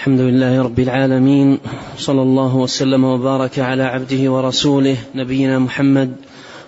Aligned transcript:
الحمد 0.00 0.20
لله 0.20 0.62
رب 0.62 0.80
العالمين 0.80 1.58
صلى 1.98 2.22
الله 2.22 2.56
وسلم 2.56 3.04
وبارك 3.04 3.58
على 3.58 3.82
عبده 3.82 4.32
ورسوله 4.32 4.96
نبينا 5.14 5.58
محمد 5.58 6.16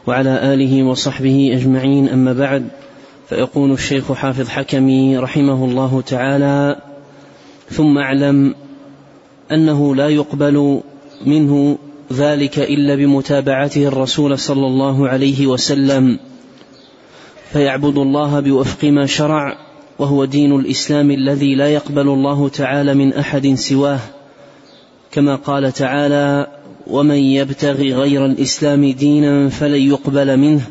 وعلى 0.06 0.54
آله 0.54 0.82
وصحبه 0.82 1.50
أجمعين 1.54 2.08
أما 2.08 2.32
بعد 2.32 2.68
فيقول 3.28 3.72
الشيخ 3.72 4.12
حافظ 4.12 4.48
حكمي 4.48 5.18
رحمه 5.18 5.64
الله 5.64 6.00
تعالى 6.00 6.76
ثم 7.70 7.98
اعلم 7.98 8.54
أنه 9.52 9.94
لا 9.94 10.08
يقبل 10.08 10.80
منه 11.26 11.78
ذلك 12.12 12.58
إلا 12.58 12.94
بمتابعته 12.94 13.86
الرسول 13.86 14.38
صلى 14.38 14.66
الله 14.66 15.08
عليه 15.08 15.46
وسلم 15.46 16.18
فيعبد 17.52 17.98
الله 17.98 18.40
بوفق 18.40 18.84
ما 18.84 19.06
شرع 19.06 19.71
وهو 20.02 20.24
دين 20.24 20.52
الإسلام 20.52 21.10
الذي 21.10 21.54
لا 21.54 21.68
يقبل 21.68 22.08
الله 22.08 22.48
تعالى 22.48 22.94
من 22.94 23.12
أحد 23.12 23.54
سواه. 23.54 24.00
كما 25.10 25.36
قال 25.36 25.72
تعالى 25.72 26.46
ومن 26.86 27.16
يبتغي 27.16 27.94
غير 27.94 28.26
الإسلام 28.26 28.90
دينا 28.90 29.48
فلن 29.48 29.82
يقبل 29.82 30.36
منه 30.36 30.62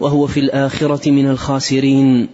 وهو 0.00 0.26
في 0.26 0.40
الآخرة 0.40 1.10
من 1.10 1.30
الخاسرين. 1.30 2.28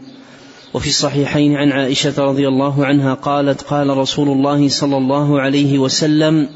وفي 0.74 0.86
الصحيحين 0.86 1.56
عن 1.56 1.72
عائشة 1.72 2.24
رضي 2.24 2.48
الله 2.48 2.86
عنها 2.86 3.14
قالت 3.14 3.62
قال 3.62 3.96
رسول 3.96 4.28
الله 4.28 4.68
صلى 4.68 4.96
الله 4.96 5.40
عليه 5.40 5.78
وسلم 5.78 6.48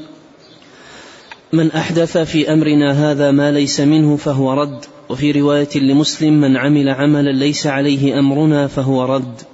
من 1.53 1.71
أحدث 1.71 2.17
في 2.17 2.53
أمرنا 2.53 3.11
هذا 3.11 3.31
ما 3.31 3.51
ليس 3.51 3.79
منه 3.79 4.15
فهو 4.15 4.53
رد 4.53 4.85
وفي 5.09 5.31
رواية 5.31 5.79
لمسلم 5.79 6.41
من 6.41 6.57
عمل 6.57 6.89
عملا 6.89 7.29
ليس 7.29 7.67
عليه 7.67 8.19
أمرنا 8.19 8.67
فهو 8.67 9.05
رد. 9.05 9.52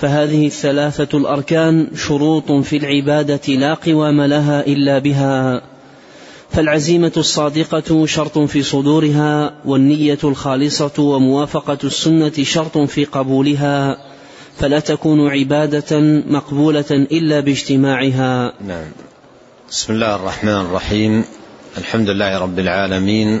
فهذه 0.00 0.46
الثلاثة 0.46 1.18
الأركان 1.18 1.88
شروط 1.94 2.52
في 2.52 2.76
العبادة 2.76 3.54
لا 3.54 3.74
قوام 3.74 4.20
لها 4.20 4.66
إلا 4.66 4.98
بها. 4.98 5.62
فالعزيمة 6.50 7.12
الصادقة 7.16 8.06
شرط 8.06 8.38
في 8.38 8.62
صدورها 8.62 9.52
والنية 9.64 10.18
الخالصة 10.24 10.92
وموافقة 10.98 11.78
السنة 11.84 12.32
شرط 12.42 12.78
في 12.78 13.04
قبولها. 13.04 13.96
فلا 14.58 14.80
تكون 14.80 15.28
عبادة 15.28 16.00
مقبولة 16.26 16.90
إلا 16.90 17.40
باجتماعها. 17.40 18.52
نعم. 18.66 18.90
بسم 19.70 19.92
الله 19.92 20.16
الرحمن 20.16 20.60
الرحيم. 20.60 21.24
الحمد 21.78 22.08
لله 22.08 22.38
رب 22.38 22.58
العالمين 22.58 23.40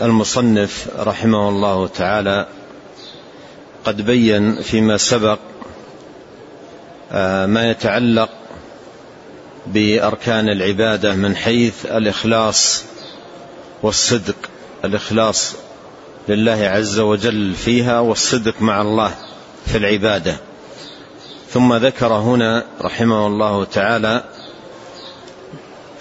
المصنف 0.00 0.88
رحمه 0.98 1.48
الله 1.48 1.86
تعالى 1.86 2.46
قد 3.84 4.00
بين 4.00 4.62
فيما 4.62 4.96
سبق 4.96 5.38
آه، 7.12 7.46
ما 7.46 7.70
يتعلق 7.70 8.28
بأركان 9.66 10.48
العبادة 10.48 11.14
من 11.14 11.36
حيث 11.36 11.86
الإخلاص 11.86 12.84
والصدق. 13.82 14.36
الإخلاص 14.84 15.54
لله 16.28 16.64
عز 16.66 16.98
وجل 16.98 17.54
فيها 17.54 18.00
والصدق 18.00 18.62
مع 18.62 18.82
الله 18.82 19.14
في 19.66 19.78
العبادة. 19.78 20.36
ثم 21.50 21.74
ذكر 21.74 22.12
هنا 22.12 22.64
رحمه 22.82 23.26
الله 23.26 23.64
تعالى 23.64 24.24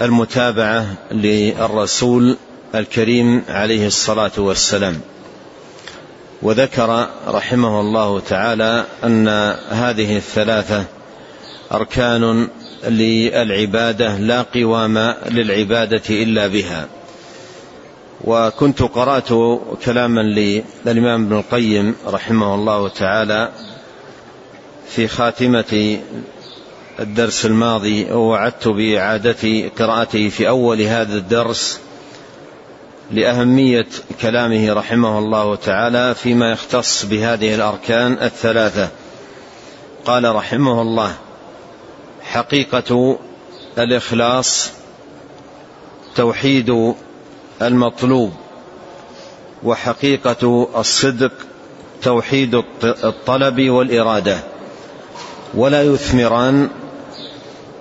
المتابعة 0.02 0.86
للرسول 1.12 2.38
الكريم 2.76 3.44
عليه 3.50 3.88
الصلاة 3.88 4.32
والسلام. 4.38 5.02
وذكر 6.42 7.08
رحمه 7.28 7.80
الله 7.82 8.20
تعالى 8.20 8.86
أن 9.04 9.28
هذه 9.70 10.18
الثلاثة 10.18 10.86
أركان 11.72 12.48
للعبادة 12.84 14.18
لا 14.18 14.42
قوام 14.42 15.16
للعبادة 15.32 16.04
إلا 16.10 16.48
بها. 16.48 16.88
وكنت 18.24 18.82
قرأت 18.82 19.30
كلاما 19.86 20.22
للإمام 20.22 21.24
ابن 21.26 21.38
القيم 21.38 21.96
رحمه 22.08 22.56
الله 22.56 22.88
تعالى 22.88 23.50
في 24.90 25.08
خاتمة 25.08 26.00
الدرس 27.00 27.46
الماضي 27.46 28.12
ووعدت 28.12 28.68
باعاده 28.68 29.70
قراءته 29.80 30.30
في 30.30 30.48
أول 30.48 30.82
هذا 30.82 31.18
الدرس 31.18 31.80
لأهمية 33.12 33.88
كلامه 34.22 34.74
رحمه 34.74 35.19
الله 35.19 35.56
تعالى 35.56 36.16
فيما 36.16 36.52
يختص 36.52 37.06
بهذه 37.06 37.56
الأركان 37.56 38.18
الثلاثة. 38.22 38.90
قال 40.06 40.36
رحمه 40.36 40.81
الله 40.81 41.16
حقيقة 42.22 43.19
الإخلاص 43.78 44.72
توحيد 46.16 46.94
المطلوب 47.62 48.34
وحقيقة 49.63 50.69
الصدق 50.80 51.31
توحيد 52.02 52.63
الطلب 52.84 53.69
والإرادة. 53.69 54.40
ولا 55.53 55.84
يثمران 55.84 56.69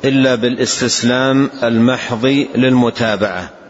إلا 0.05 0.35
بالإستسلام 0.35 1.51
المحض 1.63 2.27
للمتابعة. 2.55 3.62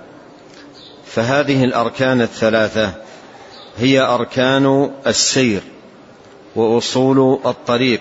فهذه 1.14 1.64
الأركان 1.64 2.20
الثلاثة 2.20 2.92
هي 3.78 4.00
أركان 4.00 4.90
السير 5.06 5.60
وأصول 6.56 7.38
الطريق 7.46 8.00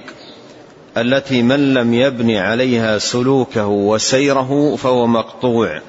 التي 0.97 1.41
من 1.41 1.73
لم 1.73 1.93
يبن 1.93 2.31
عليها 2.31 2.97
سلوكه 2.97 3.67
وسيره 3.67 4.75
فهو 4.75 5.07
مقطوع. 5.07 5.81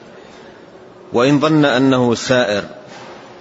وإن 1.13 1.41
ظن 1.41 1.65
أنه 1.65 2.15
سائر 2.15 2.65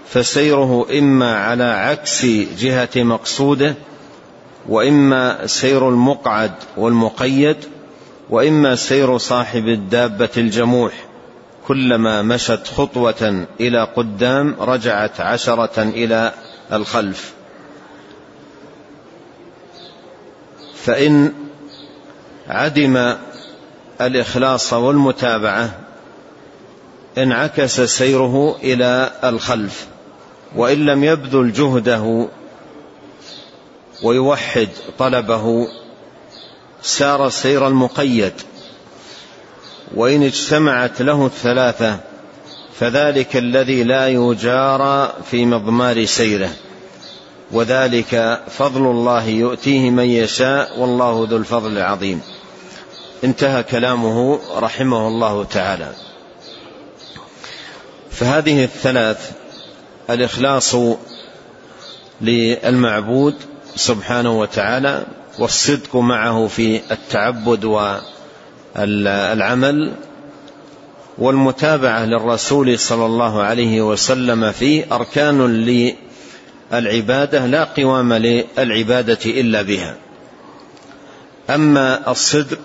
فسيره 0.09 0.87
إما 0.99 1.35
على 1.35 1.63
عكس 1.63 2.25
جهة 2.59 2.89
مقصوده 2.95 3.75
وإما 4.69 5.47
سير 5.47 5.89
المقعد 5.89 6.53
والمقيد 6.77 7.57
وإما 8.29 8.75
سير 8.75 9.17
صاحب 9.17 9.67
الدابة 9.67 10.29
الجموح. 10.37 11.10
كلما 11.67 12.21
مشت 12.21 12.67
خطوة 12.77 13.45
إلى 13.59 13.83
قدام 13.83 14.55
رجعت 14.59 15.21
عشرة 15.21 15.81
إلى 15.81 16.33
الخلف. 16.73 17.33
فإن 20.75 21.33
عدم 22.47 23.15
الإخلاص 24.01 24.73
والمتابعة 24.73 25.79
انعكس 27.17 27.81
سيره 27.81 28.57
إلى 28.63 29.11
الخلف. 29.23 29.87
وإن 30.55 30.85
لم 30.85 31.03
يبذل 31.03 31.53
جهده 31.53 32.27
ويوحد 34.03 34.69
طلبه 34.99 35.67
سار 36.81 37.29
سير 37.29 37.67
المقيد. 37.67 38.33
وإن 39.95 40.23
اجتمعت 40.23 41.01
له 41.01 41.25
الثلاثة 41.25 41.99
فذلك 42.79 43.37
الذي 43.37 43.83
لا 43.83 44.07
يجارى 44.07 45.13
في 45.31 45.45
مضمار 45.45 46.05
سيره. 46.05 46.49
وذلك 47.51 48.41
فضل 48.49 48.81
الله 48.81 49.27
يؤتيه 49.27 49.89
من 49.89 50.03
يشاء 50.03 50.79
والله 50.79 51.27
ذو 51.29 51.37
الفضل 51.37 51.77
العظيم. 51.77 52.21
انتهى 53.23 53.63
كلامه 53.63 54.39
رحمه 54.57 55.07
الله 55.07 55.43
تعالى. 55.43 55.91
فهذه 58.11 58.63
الثلاث 58.63 59.31
الإخلاص 60.09 60.75
للمعبود 62.21 63.35
سبحانه 63.75 64.39
وتعالى 64.39 65.05
والصدق 65.39 65.95
معه 65.95 66.47
في 66.47 66.81
التعبد 66.91 67.65
العمل 68.77 69.91
والمتابعة 71.17 72.05
للرسول 72.05 72.79
صلى 72.79 73.05
الله 73.05 73.41
عليه 73.41 73.81
وسلم 73.81 74.51
فيه 74.51 74.85
أركان 74.91 75.47
للعبادة 76.71 77.45
لا 77.45 77.63
قوام 77.63 78.13
للعبادة 78.13 79.19
إلا 79.25 79.61
بها. 79.61 79.95
أما 81.49 82.11
الصدق 82.11 82.59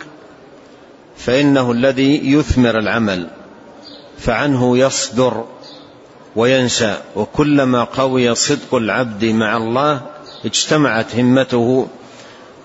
فإنه 1.16 1.72
الذي 1.72 2.32
يثمر 2.32 2.78
العمل 2.78 3.26
فعنه 4.18 4.78
يصدر 4.78 5.44
وينشا 6.36 6.98
وكلما 7.16 7.84
قوي 7.84 8.34
صدق 8.34 8.74
العبد 8.74 9.24
مع 9.24 9.56
الله 9.56 10.00
اجتمعت 10.44 11.16
همته 11.16 11.86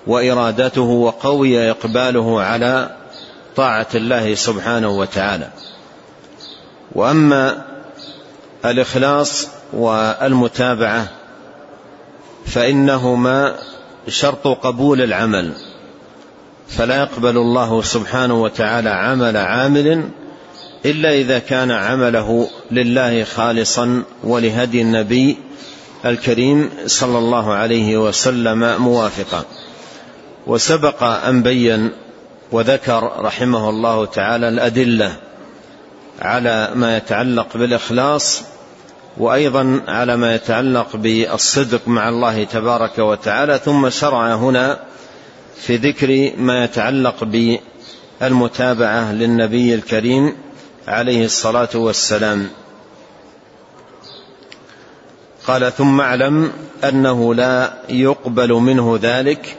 وإرادته 0.07 0.81
وقوي 0.81 1.71
إقباله 1.71 2.41
على 2.41 3.00
طاعة 3.55 3.87
الله 3.95 4.35
سبحانه 4.35 4.89
وتعالى. 4.89 5.49
وأما 6.91 7.65
الإخلاص 8.65 9.47
والمتابعة 9.73 11.07
فإنهما 12.45 13.55
شرط 14.07 14.47
قبول 14.47 15.01
العمل. 15.01 15.53
فلا 16.67 16.95
يقبل 16.95 17.37
الله 17.37 17.81
سبحانه 17.81 18.41
وتعالى 18.41 18.89
عمل 18.89 19.37
عامل 19.37 20.09
إلا 20.85 21.13
إذا 21.13 21.39
كان 21.39 21.71
عمله 21.71 22.49
لله 22.71 23.23
خالصا 23.23 24.03
ولهدي 24.23 24.81
النبي 24.81 25.37
الكريم 26.05 26.69
صلى 26.85 27.17
الله 27.17 27.53
عليه 27.53 27.97
وسلم 27.97 28.81
موافقا. 28.81 29.45
وسبق 30.47 31.03
أن 31.03 31.43
بين 31.43 31.91
وذكر 32.51 33.11
رحمه 33.19 33.69
الله 33.69 34.05
تعالى 34.05 34.47
الأدلة 34.49 35.15
على 36.21 36.71
ما 36.75 36.97
يتعلق 36.97 37.57
بالإخلاص 37.57 38.43
وأيضا 39.17 39.81
على 39.87 40.17
ما 40.17 40.35
يتعلق 40.35 40.95
بالصدق 40.95 41.87
مع 41.87 42.09
الله 42.09 42.43
تبارك 42.43 42.99
وتعالى 42.99 43.59
ثم 43.65 43.89
شرع 43.89 44.35
هنا 44.35 44.79
في 45.55 45.75
ذكر 45.75 46.31
ما 46.37 46.63
يتعلق 46.63 47.23
بالمتابعة 48.21 49.13
للنبي 49.13 49.75
الكريم 49.75 50.35
عليه 50.87 51.25
الصلاة 51.25 51.69
والسلام. 51.75 52.49
قال 55.47 55.71
ثم 55.71 56.01
اعلم 56.01 56.51
أنه 56.83 57.35
لا 57.35 57.73
يقبل 57.89 58.53
منه 58.53 58.99
ذلك 59.01 59.57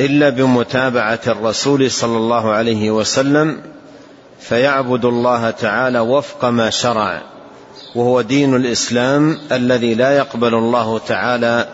إلا 0.00 0.28
بمتابعة 0.28 1.20
الرسول 1.26 1.90
صلى 1.90 2.16
الله 2.16 2.50
عليه 2.52 2.90
وسلم 2.90 3.60
فيعبد 4.40 5.04
الله 5.04 5.50
تعالى 5.50 6.00
وفق 6.00 6.44
ما 6.44 6.70
شرع 6.70 7.22
وهو 7.94 8.20
دين 8.20 8.54
الإسلام 8.54 9.38
الذي 9.52 9.94
لا 9.94 10.16
يقبل 10.16 10.54
الله 10.54 10.98
تعالى 10.98 11.68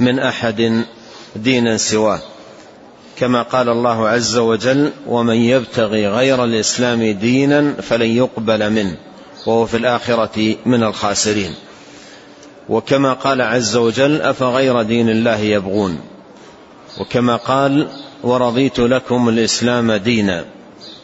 من 0.00 0.18
أحد 0.18 0.84
دينا 1.36 1.76
سواه. 1.76 2.18
كما 3.16 3.42
قال 3.42 3.68
الله 3.68 4.08
عز 4.08 4.36
وجل 4.36 4.92
ومن 5.06 5.36
يبتغي 5.36 6.08
غير 6.08 6.44
الإسلام 6.44 7.10
دينا 7.10 7.74
فلن 7.82 8.10
يقبل 8.10 8.70
منه 8.70 8.96
وهو 9.46 9.66
في 9.66 9.76
الآخرة 9.76 10.56
من 10.66 10.82
الخاسرين 10.82 11.54
وكما 12.68 13.12
قال 13.12 13.40
عز 13.40 13.76
وجل 13.76 14.22
أفغير 14.22 14.82
دين 14.82 15.08
الله 15.08 15.38
يبغون؟ 15.38 16.13
وكما 17.00 17.36
قال 17.36 17.88
ورضيت 18.22 18.80
لكم 18.80 19.28
الإسلام 19.28 19.92
دينا. 19.92 20.44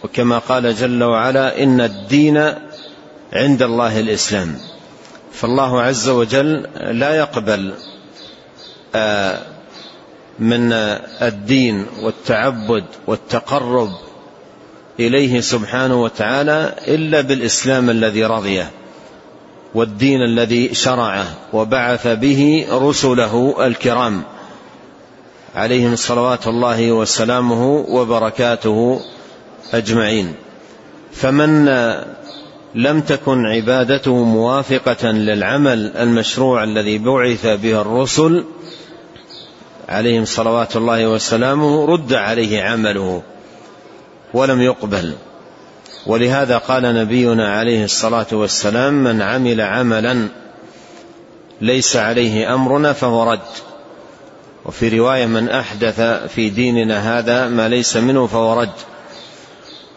وكما 0.05 0.39
قال 0.39 0.75
جل 0.75 1.05
وعلا 1.05 1.63
إن 1.63 1.81
الدين 1.81 2.55
عند 3.33 3.63
الله 3.63 4.01
الإسلام. 4.01 4.59
فالله 5.33 5.83
عز 5.83 6.09
وجل 6.09 6.67
لا 6.91 7.17
يقبل 7.17 7.75
آه 8.95 9.39
من 10.39 10.73
الدين 11.23 11.87
والتعبد 12.03 12.85
والتقرب 13.07 13.91
إليه 15.01 15.41
سبحانه 15.41 16.03
وتعالى 16.03 16.75
إلا 16.89 17.21
بالإسلام 17.21 17.91
الذي 17.91 18.25
رضيه 18.25 18.71
والدين 19.75 20.23
الذي 20.23 20.75
شرعه 20.75 21.27
وبعث 21.53 22.07
به 22.07 22.67
رسله 22.71 23.67
الكرام. 23.67 24.23
عليهم 25.55 25.97
صلوات 25.97 26.47
الله 26.47 26.93
وسلامه 26.93 27.85
وبركاته 27.88 29.00
أجمعين. 29.73 30.35
فمن 31.12 31.64
لم 32.75 33.00
تكن 33.00 33.47
عبادته 33.47 34.25
موافقة 34.25 35.11
للعمل 35.11 35.97
المشروع 35.97 36.64
الذي 36.64 36.99
بعث 36.99 37.47
به 37.47 37.81
الرسل 37.81 38.44
عليهم 39.88 40.25
صلوات 40.25 40.76
الله 40.76 41.08
وسلامه 41.08 41.87
رد 41.87 42.12
عليه 42.12 42.62
عمله 42.62 43.23
ولم 44.35 44.62
يقبل. 44.62 45.14
ولهذا 46.06 46.58
قال 46.58 46.82
نبينا 46.82 47.53
عليه 47.58 47.85
الصلاة 47.85 48.26
والسلام 48.32 48.94
من 48.94 49.23
عمل 49.23 49.61
عملا 49.61 50.29
ليس 51.61 51.96
عليه 51.96 52.55
أمرنا 52.55 52.93
فهو 52.93 53.32
رد. 53.32 53.69
وفي 54.65 54.99
رواية 54.99 55.27
من 55.27 55.49
أحدث 55.49 56.01
في 56.35 56.51
ديننا 56.51 57.19
هذا 57.19 57.49
ما 57.49 57.69
ليس 57.69 57.97
منه 57.97 58.27
فهو 58.27 58.61
رد. 58.61 58.73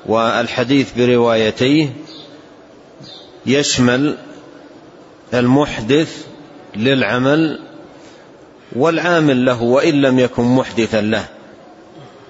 والحديث 0.05 0.91
بروايتيه 0.97 1.93
يشمل 3.45 4.17
المحدث 5.33 6.25
للعمل 6.75 7.59
والعامل 8.75 9.45
له 9.45 9.61
وإن 9.61 10.01
لم 10.01 10.19
يكن 10.19 10.43
محدثا 10.43 11.01
له. 11.01 11.25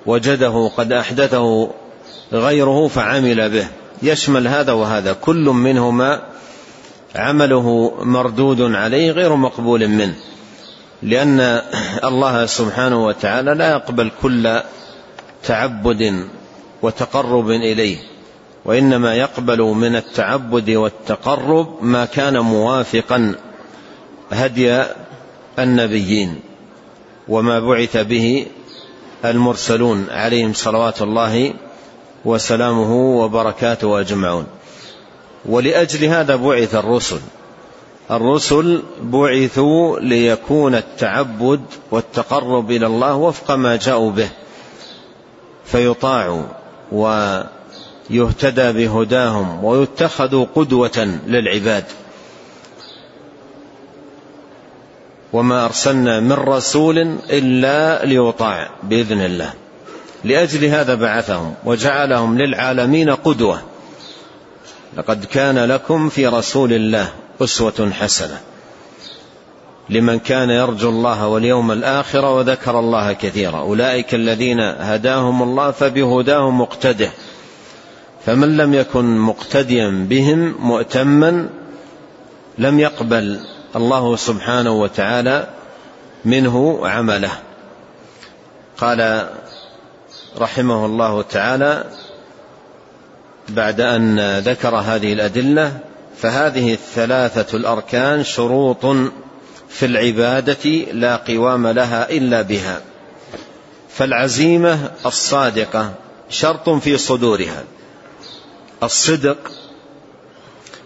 وجده 0.06 0.72
قد 0.78 0.92
أحدثه 0.92 1.72
غيره 2.34 2.88
فعمل 2.88 3.50
به. 3.50 3.68
يشمل 4.04 4.48
هذا 4.48 4.72
وهذا. 4.72 5.14
كل 5.14 5.46
منهما 5.46 6.24
عمله 7.16 7.94
مردود 8.04 8.62
عليه 8.62 9.12
غير 9.12 9.36
مقبول 9.36 9.88
منه. 9.88 10.16
لأن 11.04 11.62
الله 12.04 12.46
سبحانه 12.46 13.06
وتعالى 13.06 13.54
لا 13.54 13.72
يقبل 13.72 14.12
كل 14.22 14.62
تعبد 15.44 16.28
وتقرب 16.82 17.50
إليه 17.50 17.98
وإنما 18.66 19.16
يقبل 19.16 19.62
من 19.62 19.96
التعبد 19.96 20.70
والتقرب 20.70 21.84
ما 21.84 22.06
كان 22.06 22.40
موافقا 22.40 23.36
هدي 24.32 24.84
النبيين 25.60 26.40
وما 27.28 27.60
بعث 27.60 27.98
به 27.98 28.46
المرسلون 29.26 30.08
عليهم 30.10 30.54
صلوات 30.54 31.02
الله 31.02 31.54
وسلامه 32.26 32.94
وبركاته 32.94 34.00
أجمعون. 34.00 34.48
ولأجل 35.46 36.06
هذا 36.06 36.36
بعث 36.36 36.76
الرسل. 36.76 37.20
الرسل 38.16 38.82
بعثوا 39.02 40.00
ليكون 40.00 40.76
التعبد 40.76 41.62
والتقرب 41.92 42.72
إلى 42.72 42.88
الله 42.88 43.16
وفق 43.16 43.52
ما 43.52 43.76
جاءوا 43.76 44.12
به 44.12 44.30
فيطاعوا 45.66 46.44
ويهتدى 46.92 48.72
بهداهم 48.72 49.64
ويتخذوا 49.64 50.46
قدوة 50.56 51.20
للعباد. 51.28 51.86
وما 55.34 55.66
أرسلنا 55.66 56.20
من 56.20 56.34
رسول 56.34 56.98
إلا 57.30 58.06
ليطاع 58.06 58.70
بإذن 58.84 59.22
الله. 59.22 59.54
لأجل 60.24 60.66
هذا 60.66 60.96
بعثهم 60.96 61.54
وجعلهم 61.66 62.38
للعالمين 62.38 63.10
قدوة. 63.10 63.62
لقد 64.98 65.26
كان 65.26 65.60
لكم 65.60 66.10
في 66.10 66.28
رسول 66.28 66.74
الله 66.74 67.23
أسوة 67.42 67.92
حسنة. 67.92 68.42
لمن 69.90 70.20
كان 70.20 70.50
يرجو 70.50 70.90
الله 70.90 71.28
واليوم 71.28 71.72
الآخر 71.72 72.26
وذكر 72.26 72.80
الله 72.80 73.14
كثيرا. 73.14 73.60
أولئك 73.60 74.14
الذين 74.14 74.60
هداهم 74.60 75.44
الله 75.44 75.72
فبهداه 75.72 76.50
مقتده. 76.50 77.10
فمن 78.26 78.58
لم 78.58 78.74
يكن 78.74 79.18
مقتديا 79.18 80.08
بهم 80.10 80.56
مؤتما 80.60 81.50
لم 82.58 82.80
يقبل 82.80 83.40
الله 83.76 84.16
سبحانه 84.16 84.72
وتعالى 84.72 85.48
منه 86.26 86.88
عمله. 86.88 87.32
قال 88.78 89.30
رحمه 90.38 90.86
الله 90.86 91.22
تعالى 91.22 91.84
بعد 93.50 93.82
أن 93.82 94.40
ذكر 94.40 94.76
هذه 94.76 95.14
الأدلة 95.14 95.80
فهذه 96.24 96.74
الثلاثة 96.74 97.58
الأركان 97.58 98.24
شروط 98.24 98.86
في 99.70 99.86
العبادة 99.86 100.70
لا 100.92 101.16
قوام 101.16 101.68
لها 101.68 102.10
إلا 102.10 102.42
بها. 102.42 102.82
فالعزيمة 103.90 104.92
الصادقة 105.06 105.94
شرط 106.30 106.70
في 106.70 106.98
صدورها. 106.98 107.64
الصدق 108.84 109.38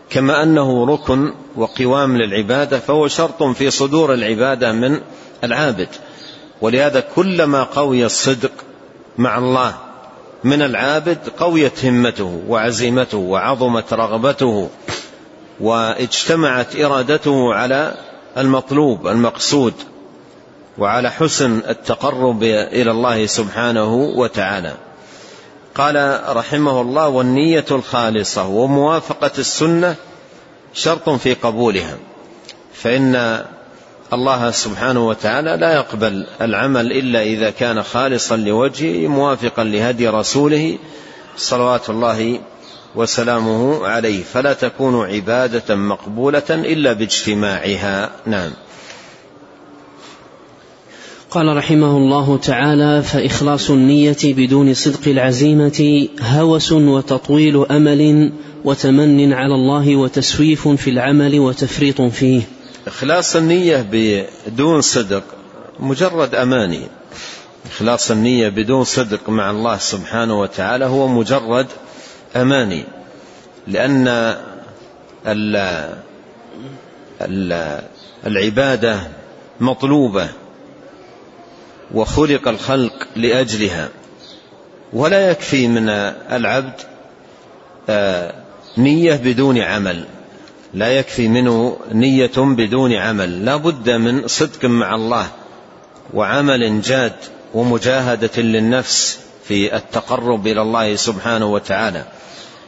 كما 0.10 0.44
أنه 0.44 0.86
ركن 0.86 1.34
وقوام 1.56 2.17
للعبادة 2.17 2.79
فهو 2.79 3.08
شرط 3.08 3.44
في 3.44 3.72
صدور 3.72 4.13
العبادة 4.13 4.72
من 4.72 5.01
العابد. 5.44 5.89
ولهذا 6.62 7.00
كلما 7.15 7.63
قوي 7.63 8.06
الصدق 8.06 8.51
مع 9.17 9.38
الله 9.38 9.77
من 10.44 10.62
العابد 10.62 11.17
قويت 11.39 11.86
همته 11.86 12.41
وعزيمته 12.48 13.17
وعظمت 13.17 13.94
رغبته. 13.94 14.70
واجتمعت 15.59 16.75
إرادته 16.75 17.53
على 17.53 17.93
المطلوب 18.37 19.07
المقصود 19.07 19.73
وعلى 20.77 21.11
حسن 21.11 21.61
التقرب 21.69 22.43
إلى 22.43 22.91
الله 22.91 23.25
سبحانه 23.25 23.93
وتعالى. 23.93 24.73
قال 25.75 26.21
رحمه 26.35 26.81
الله 26.81 27.07
والنية 27.07 27.65
الخالصة 27.71 28.47
وموافقة 28.47 29.31
السنة 29.37 29.95
شرط 30.73 31.09
في 31.09 31.33
قبولها 31.33 31.97
فإن 32.73 33.45
الله 34.13 34.51
سبحانه 34.51 35.07
وتعالى 35.07 35.57
لا 35.57 35.73
يقبل 35.73 36.27
العمل 36.41 36.91
إلا 36.91 37.21
إذا 37.21 37.49
كان 37.49 37.83
خالصا 37.83 38.37
لوجهه 38.37 39.07
موافقا 39.07 39.63
لهدي 39.63 40.07
رسوله 40.07 40.77
صلوات 41.37 41.89
الله 41.89 42.39
وسلامه 42.97 43.87
عليه. 43.87 44.23
فلا 44.23 44.53
تكون 44.53 45.05
عبادة 45.05 45.75
مقبولة 45.75 46.49
إلا 46.49 46.93
باجتماعها. 46.93 48.11
نعم. 48.25 48.51
قال 51.31 51.57
رحمه 51.57 51.97
الله 51.97 52.37
تعالى 52.37 53.03
فإخلاص 53.03 53.69
النية 53.69 54.17
بدون 54.23 54.73
صدق 54.73 55.07
العزيمة 55.07 56.07
هوس 56.21 56.71
وتطويل 56.71 57.65
أمل 57.71 58.31
وتمن 58.65 59.33
على 59.33 59.55
الله 59.55 59.95
وتسويف 59.95 60.67
في 60.67 60.89
العمل 60.89 61.39
وتفريط 61.39 62.01
فيه. 62.01 62.41
إخلاص 62.87 63.35
النية 63.35 63.85
بدون 63.91 64.81
صدق 64.81 65.23
مجرد 65.79 66.35
أماني 66.35 66.81
إخلاص 67.65 68.11
النية 68.11 68.49
بدون 68.49 68.83
صدق 68.83 69.29
مع 69.29 69.51
الله 69.51 69.77
سبحانه 69.77 70.39
وتعالى 70.39 70.85
هو 70.85 71.07
مجرد 71.07 71.67
أماني 72.36 72.84
لأن 73.67 74.07
ال 75.27 75.55
ال 77.22 77.81
العبادة 78.27 79.00
مطلوبة 79.60 80.29
وخلق 81.93 82.48
الخلق 82.48 83.07
لأجلها. 83.15 83.89
ولا 84.93 85.31
يكفي 85.31 85.67
من 85.67 85.89
العبد 86.31 86.81
آه، 87.89 88.34
نية 88.77 89.15
بدون 89.15 89.57
عمل. 89.57 90.05
لا 90.74 90.98
يكفي 90.98 91.27
منه 91.27 91.79
نية 91.91 92.31
بدون 92.38 92.93
عمل. 92.93 93.46
لا 93.46 93.55
بد 93.55 93.89
من 93.89 94.27
صدق 94.27 94.65
مع 94.65 94.96
الله 94.96 95.27
وعمل 96.13 96.81
جاد 96.81 97.13
ومجاهدة 97.53 98.41
للنفس 98.41 99.19
في 99.48 99.75
التقرب 99.75 100.48
إلى 100.48 100.62
الله 100.62 100.96
سبحانه 100.96 101.46
وتعالى. 101.46 102.05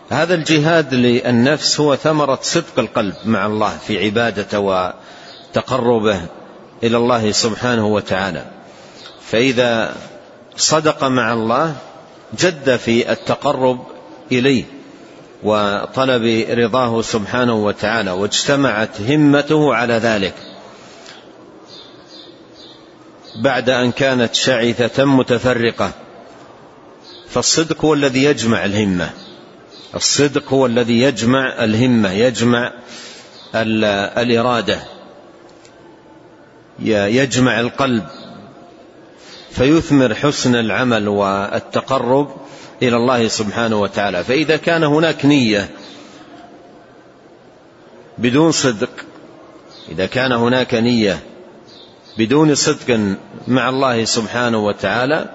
هذا 0.10 0.36
الجهاد 0.36 0.94
للنفس 0.94 1.80
هو 1.80 1.96
ثمرة 1.96 2.40
صدق 2.42 2.80
القلب 2.80 3.16
مع 3.26 3.46
الله 3.46 3.78
في 3.88 4.06
عبادته 4.06 4.60
وتقربه 4.60 6.22
إلى 6.84 6.98
الله 6.98 7.32
سبحانه 7.32 7.88
وتعالى. 7.88 8.46
فإذا 9.22 9.96
صدق 10.58 11.04
مع 11.04 11.34
الله 11.34 11.76
جد 12.40 12.76
في 12.76 13.12
التقرب 13.12 13.86
إليه 14.32 14.64
وطلب 15.44 16.46
رضاه 16.50 17.02
سبحانه 17.02 17.66
وتعالى 17.66 18.12
واجتمعت 18.12 19.02
همته 19.02 19.76
على 19.76 19.94
ذلك. 19.94 20.34
بعد 23.44 23.70
أن 23.70 23.92
كانت 23.92 24.36
شعثة 24.36 25.06
متفرقة 25.06 25.92
فالصدق 27.30 27.86
هو 27.86 27.94
الذي 27.94 28.24
يجمع 28.24 28.66
الهمة. 28.66 29.10
الصدق 29.96 30.54
هو 30.54 30.66
الذي 30.66 31.02
يجمع 31.02 31.64
الهمة 31.64 32.12
يجمع 32.12 32.74
الإرادة. 33.56 34.80
يجمع 36.84 37.60
القلب. 37.60 38.04
فيثمر 39.52 40.16
حسن 40.16 40.56
العمل 40.56 41.08
والتقرب 41.08 42.36
إلى 42.82 42.96
الله 42.96 43.28
سبحانه 43.28 43.82
وتعالى. 43.82 44.24
فإذا 44.24 44.58
كان 44.58 44.84
هناك 44.84 45.26
نية 45.26 45.70
بدون 48.18 48.52
صدق 48.52 48.90
إذا 49.90 50.06
كان 50.06 50.32
هناك 50.32 50.74
نية 50.74 51.20
بدون 52.18 52.56
صدق 52.56 53.00
مع 53.48 53.70
الله 53.70 54.06
سبحانه 54.06 54.66
وتعالى 54.66 55.30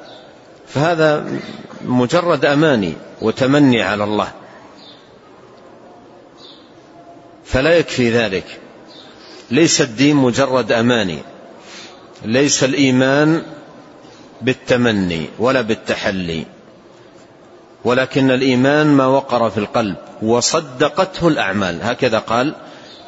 فهذا 0.69 1.41
مجرد 1.85 2.45
أماني 2.45 2.93
وتمني 3.23 3.83
على 3.83 4.05
الله. 4.05 4.33
فلا 7.55 7.77
يكفي 7.77 8.11
ذلك. 8.11 8.61
ليس 9.51 9.81
الدين 9.81 10.17
مجرد 10.17 10.73
أماني. 10.73 11.19
ليس 12.25 12.65
الإيمان 12.65 13.43
بالتمني 14.43 15.27
ولا 15.39 15.61
بالتحلي. 15.61 16.47
ولكن 17.85 18.31
الإيمان 18.31 18.87
ما 18.87 19.07
وقر 19.07 19.51
في 19.51 19.59
القلب. 19.59 19.97
وصدقته 20.23 21.29
الأعمال. 21.29 21.79
هكذا 21.83 22.19
قال 22.19 22.55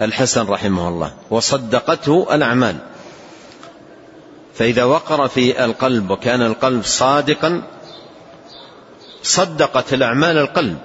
الحسن 0.02 0.46
رحمه 0.46 0.88
الله. 0.88 1.14
وصدقته 1.30 2.34
الأعمال. 2.34 2.76
فإذا 4.54 4.84
وقر 4.84 5.28
في 5.28 5.64
القلب 5.64 6.10
وكان 6.10 6.42
القلب 6.42 6.84
صادقا 6.84 7.62
صدقت 9.22 9.94
الأعمال 9.94 10.38
القلب 10.38 10.78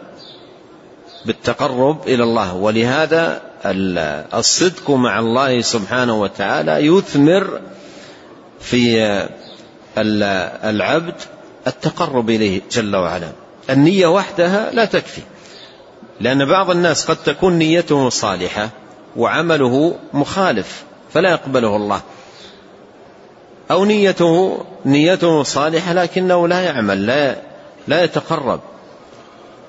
بالتقرب 1.25 2.07
إلى 2.07 2.23
الله. 2.23 2.55
ولهذا 2.55 3.50
الصدق 3.65 4.91
مع 4.91 5.19
الله 5.19 5.61
سبحانه 5.61 6.21
وتعالى 6.21 6.71
يثمر 6.71 7.61
في 8.59 9.27
العبد 10.63 11.15
التقرب 11.67 12.29
إليه 12.29 12.61
جل 12.71 12.95
وعلا. 12.95 13.31
النية 13.69 14.07
وحدها 14.07 14.71
لا 14.71 14.85
تكفي. 14.85 15.21
لأن 16.19 16.45
بعض 16.45 16.69
الناس 16.69 17.05
قد 17.05 17.15
تكون 17.15 17.53
نيته 17.53 18.09
صالحة 18.09 18.69
وعمله 19.15 19.95
مخالف 20.13 20.83
فلا 21.13 21.31
يقبله 21.31 21.75
الله. 21.75 22.01
أو 23.71 23.85
نيته 23.85 24.63
نيته 24.85 25.43
صالحة 25.43 25.93
لكنه 25.93 26.47
لا 26.47 26.61
يعمل 26.61 27.05
لا 27.05 27.35
لا 27.87 28.03
يتقرب 28.03 28.59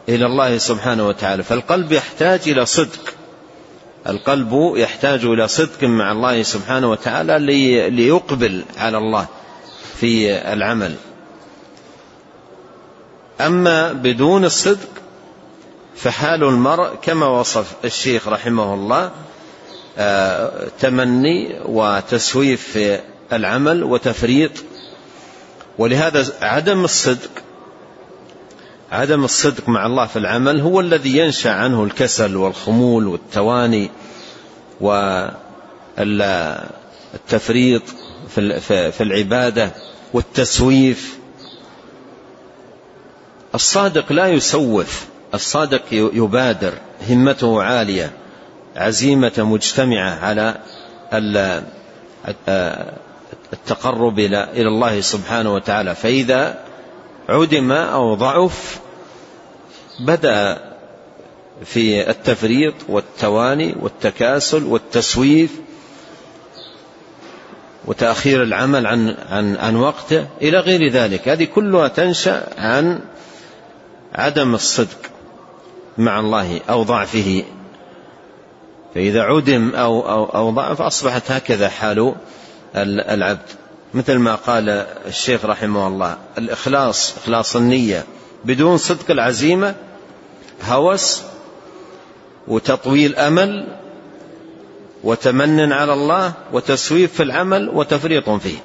إلى 0.09 0.27
الله 0.27 0.59
سبحانه 0.59 1.09
وتعالى. 1.09 1.43
فالقلب 1.43 1.93
يحتاج 1.93 2.41
إلى 2.47 2.67
صدق. 2.67 3.15
القلب 4.07 4.73
يحتاج 4.77 5.25
إلى 5.25 5.49
صدق 5.49 5.85
مع 5.85 6.13
الله 6.13 6.43
سبحانه 6.43 6.91
وتعالى 6.91 7.39
ليقبل 7.91 8.65
على 8.79 8.99
الله 8.99 9.27
في 9.97 10.33
العمل. 10.53 10.95
أما 13.41 13.93
بدون 13.93 14.45
الصدق 14.45 14.89
فحال 15.97 16.45
المرء 16.45 16.95
كما 17.03 17.27
وصف 17.27 17.73
الشيخ 17.85 18.29
رحمه 18.29 18.75
الله 18.75 19.11
آه، 19.99 20.69
تمني 20.81 21.61
وتسويف 21.65 22.63
في 22.63 23.01
العمل 23.33 23.85
وتفريط. 23.85 24.51
ولهذا 25.79 26.27
عدم 26.41 26.85
الصدق 26.85 27.31
عدم 28.93 29.25
الصدق 29.25 29.69
مع 29.69 29.87
الله 29.87 30.07
في 30.07 30.19
العمل 30.19 30.61
هو 30.61 30.81
الذي 30.81 31.19
ينشأ 31.19 31.51
عنه 31.51 31.85
الكسل 31.85 32.37
والخمول 32.37 33.07
والتواني 33.07 33.91
والتفريط 37.21 37.83
في 38.91 39.01
العبادة 39.01 39.71
والتسويف. 40.13 41.19
الصادق 43.55 44.13
لا 44.13 44.29
يسوف 44.29 45.07
الصادق 45.35 45.83
يبادر 45.93 46.73
همته 47.11 47.63
عالية 47.63 48.13
عزيمة 48.77 49.33
مجتمعة 49.39 50.19
على 51.13 51.63
التقرب 53.53 54.19
إلى 54.19 54.69
الله 54.69 55.01
سبحانه 55.01 55.55
وتعالى. 55.55 55.95
فإذا 55.95 56.72
عدم 57.29 57.73
أو 57.73 58.15
ضعف 58.15 58.81
بدأ 60.01 60.59
في 61.65 62.11
التفريط 62.11 62.75
والتواني 62.89 63.75
والتكاسل 63.81 64.65
والتسويف 64.65 65.51
وتأخير 67.85 68.43
العمل 68.43 68.87
عن 68.87 69.17
عن 69.31 69.57
عن 69.57 69.77
وقته 69.77 70.27
إلى 70.43 70.59
غير 70.59 70.89
ذلك. 70.89 71.29
هذه 71.29 71.45
كلها 71.45 71.89
تنشأ 71.89 72.49
عن 72.59 73.01
عدم 74.15 74.55
الصدق 74.55 74.99
مع 75.99 76.21
الله 76.21 76.61
أو 76.71 76.83
ضعفه. 76.83 77.45
فإذا 78.95 79.23
عدم 79.23 79.75
أو 79.75 80.09
أو 80.11 80.25
أو 80.25 80.51
ضعف 80.51 80.83
أصبحت 80.83 81.31
هكذا 81.31 81.69
حال 81.69 82.15
العبد. 82.77 83.62
مثل 83.95 84.17
ما 84.17 84.35
قال 84.35 84.69
الشيخ 85.07 85.45
رحمه 85.45 85.87
الله 85.87 86.17
الإخلاص 86.39 87.17
إخلاص 87.17 87.57
النية 87.57 88.05
بدون 88.45 88.77
صدق 88.77 89.11
العزيمة 89.11 89.75
هوس 90.65 91.23
وتطويل 92.49 93.17
أمل 93.17 93.77
وتمن 95.05 95.73
على 95.73 95.93
الله 95.93 96.33
وتسويف 96.53 97.13
في 97.13 97.23
العمل 97.23 97.69
وتفريط 97.69 98.31
فيه. 98.31 98.59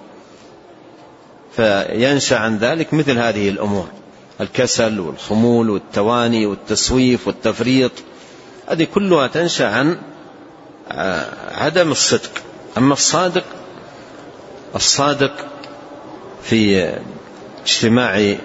فينشأ 1.55 2.37
عن 2.37 2.57
ذلك 2.57 2.93
مثل 2.93 3.17
هذه 3.17 3.49
الأمور 3.49 3.87
الكسل 4.41 4.99
والخمول 4.99 5.69
والتواني 5.69 6.45
والتسويف 6.45 7.27
والتفريط. 7.27 7.91
هذه 8.67 8.87
كلها 8.93 9.27
تنشأ 9.27 9.67
عن 9.67 9.97
عدم 11.51 11.91
الصدق. 11.91 12.31
أما 12.77 12.93
الصادق 12.93 13.43
الصادق 14.75 15.31
في 16.43 16.89
اجتماع 17.65 18.35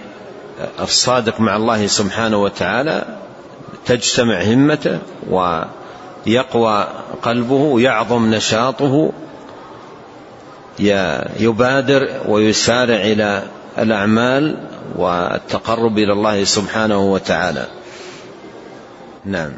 الصادق 0.80 1.40
مع 1.40 1.56
الله 1.56 1.86
سبحانه 1.86 2.42
وتعالى 2.42 3.04
تجتمع 3.86 4.42
همته 4.42 4.98
ويقوى 5.30 6.88
قلبه 7.22 7.54
ويعظم 7.54 8.34
نشاطه 8.34 9.12
يبادر 11.38 12.20
ويسارع 12.28 12.96
إلى 12.96 13.42
الأعمال 13.78 14.56
والتقرب 14.96 15.98
إلى 15.98 16.12
الله 16.12 16.44
سبحانه 16.44 17.12
وتعالى. 17.12 17.66
نعم. 19.24 19.52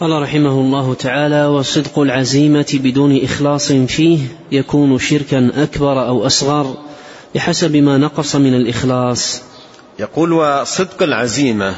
قال 0.00 0.22
رحمه 0.22 0.50
الله 0.50 0.94
تعالى 0.94 1.46
وصدق 1.46 1.98
العزيمة 1.98 2.66
بدون 2.72 3.24
إخلاص 3.24 3.72
فيه 3.72 4.18
يكون 4.52 4.98
شركا 4.98 5.50
أكبر 5.54 6.08
أو 6.08 6.26
أصغر 6.26 6.76
بحسب 7.34 7.76
ما 7.76 7.98
نقص 7.98 8.36
من 8.36 8.54
الإخلاص. 8.54 9.42
يقول 9.98 10.32
وصدق 10.32 11.02
العزيمة 11.02 11.74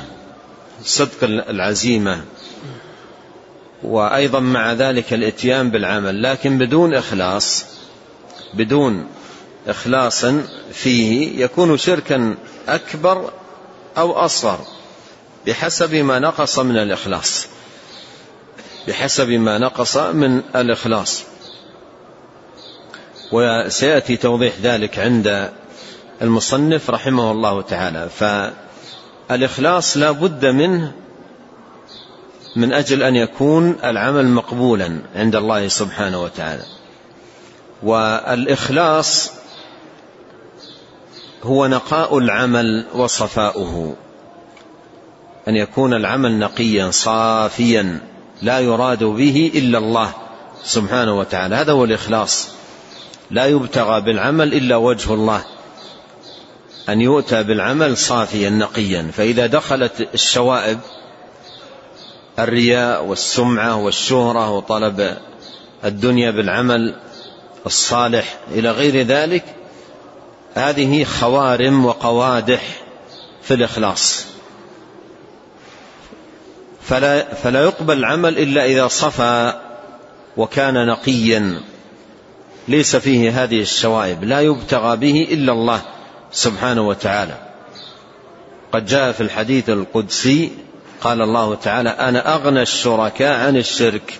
صدق 0.85 1.25
العزيمة 1.25 2.25
وأيضا 3.83 4.41
مع 4.41 4.73
ذلك 4.73 5.13
الإتيان 5.13 5.71
بالعمل 5.71 6.23
لكن 6.23 6.59
بدون 6.59 6.95
إخلاص 6.95 7.65
بدون 8.55 9.07
إخلاص 9.69 10.25
فيه 10.73 11.45
يكون 11.45 11.77
شركا 11.79 12.35
أكبر 12.69 13.31
أو 13.99 14.13
أصغر 14.13 14.59
بحسب 15.47 15.95
ما 15.95 16.19
نقص 16.19 16.59
من 16.59 16.77
الإخلاص. 16.77 17.52
بحسب 18.89 19.29
ما 19.29 19.59
نقص 19.59 19.97
من 19.97 20.43
الإخلاص. 20.57 21.25
وسيأتي 23.33 24.17
توضيح 24.17 24.55
ذلك 24.63 24.99
عند 24.99 25.51
المصنف 26.23 26.91
رحمه 26.91 27.31
الله 27.31 27.63
تعالى. 27.63 28.09
فالإخلاص 29.29 29.97
لا 29.97 30.11
بد 30.11 30.47
منه 30.47 30.93
من 32.57 32.73
أجل 32.73 33.03
أن 33.03 33.17
يكون 33.17 33.77
العمل 33.85 34.29
مقبولا 34.29 34.99
عند 35.15 35.37
الله 35.37 35.69
سبحانه 35.69 36.23
وتعالى. 36.23 36.63
والإخلاص 37.83 39.33
هو 41.43 41.67
نقاء 41.67 42.19
العمل 42.19 42.87
وصفاؤه. 42.95 43.97
أن 45.49 45.57
يكون 45.57 45.95
العمل 45.95 46.39
نقيا 46.39 46.91
صافيا. 46.91 48.12
لا 48.43 48.61
يراد 48.61 49.05
به 49.05 49.53
إلا 49.55 49.79
الله 49.79 50.13
سبحانه 50.65 51.19
وتعالى. 51.19 51.55
هذا 51.55 51.73
هو 51.73 51.85
الإخلاص. 51.85 52.49
لا 53.31 53.47
يبتغى 53.47 54.01
بالعمل 54.01 54.55
إلا 54.55 54.77
وجه 54.77 55.15
الله. 55.15 55.45
أن 56.89 57.01
يؤتى 57.01 57.43
بالعمل 57.43 57.97
صافيا 57.97 58.51
نقيا. 58.51 59.11
فإذا 59.17 59.47
دخلت 59.47 60.09
الشوائب 60.15 60.79
الرياء 62.39 63.05
والسمعة 63.05 63.77
والشهرة 63.77 64.51
وطلب 64.51 65.17
الدنيا 65.85 66.31
بالعمل 66.31 66.95
الصالح 67.67 68.39
إلى 68.51 68.71
غير 68.71 69.03
ذلك 69.07 69.45
هذه 70.55 71.05
خوارم 71.05 71.87
وقوادح 71.87 72.63
في 73.43 73.55
الإخلاص. 73.55 74.32
فلا, 76.85 77.35
فلا 77.35 77.63
يقبل 77.63 77.99
العمل 77.99 78.39
إلا 78.39 78.65
إذا 78.65 78.89
صفى 78.89 79.53
وكان 80.37 80.87
نقيا. 80.87 81.61
ليس 82.69 82.97
فيه 82.97 83.43
هذه 83.43 83.61
الشوائب. 83.61 84.25
لا 84.25 84.41
يبتغى 84.41 84.97
به 84.97 85.29
إلا 85.31 85.53
الله 85.53 85.83
سبحانه 86.33 86.89
وتعالى. 86.89 87.35
قد 88.73 88.87
جاء 88.87 89.13
في 89.13 89.21
الحديث 89.21 89.71
القدسي 89.71 90.51
قال 91.01 91.23
الله 91.23 91.55
تعالى 91.55 91.91
أنا 91.91 92.35
أغنى 92.35 92.63
الشركاء 92.63 93.47
عن 93.47 93.57
الشرك. 93.57 94.19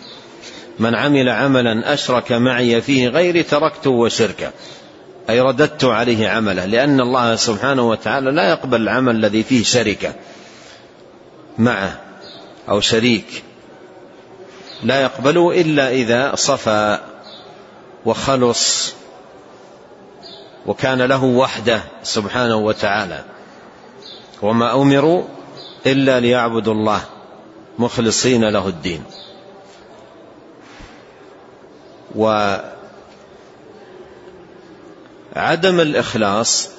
من 0.79 0.95
عمل 0.95 1.29
عملا 1.29 1.95
أشرك 1.95 2.33
معي 2.33 2.81
فيه 2.81 3.09
غيري 3.09 3.43
تركته 3.43 3.91
وشركة. 3.91 4.53
أي 5.31 5.41
رددت 5.41 5.85
عليه 5.85 6.29
عمله 6.29 6.67
لأن 6.67 7.01
الله 7.01 7.37
سبحانه 7.37 7.89
وتعالى 7.89 8.31
لا 8.31 8.51
يقبل 8.51 8.81
العمل 8.83 9.17
الذي 9.17 9.43
فيه 9.43 9.65
شركة 9.65 10.15
معه. 11.59 12.02
أو 12.69 12.81
شريك. 12.81 13.45
لا 14.83 15.03
يقبله 15.03 15.61
إلا 15.61 15.91
إذا 15.91 16.35
صفى 16.35 16.99
وخلص 18.05 18.95
وكان 20.67 21.03
له 21.03 21.25
وحده 21.25 21.83
سبحانه 22.03 22.57
وتعالى. 22.57 23.25
وما 24.43 24.75
أمروا 24.75 25.25
إلا 25.87 26.21
ليعبدوا 26.21 26.75
الله 26.75 27.01
مخلصين 27.79 28.45
له 28.45 28.69
الدين. 28.69 29.05
وعدم 32.17 32.71
الإخلاص 35.81 36.71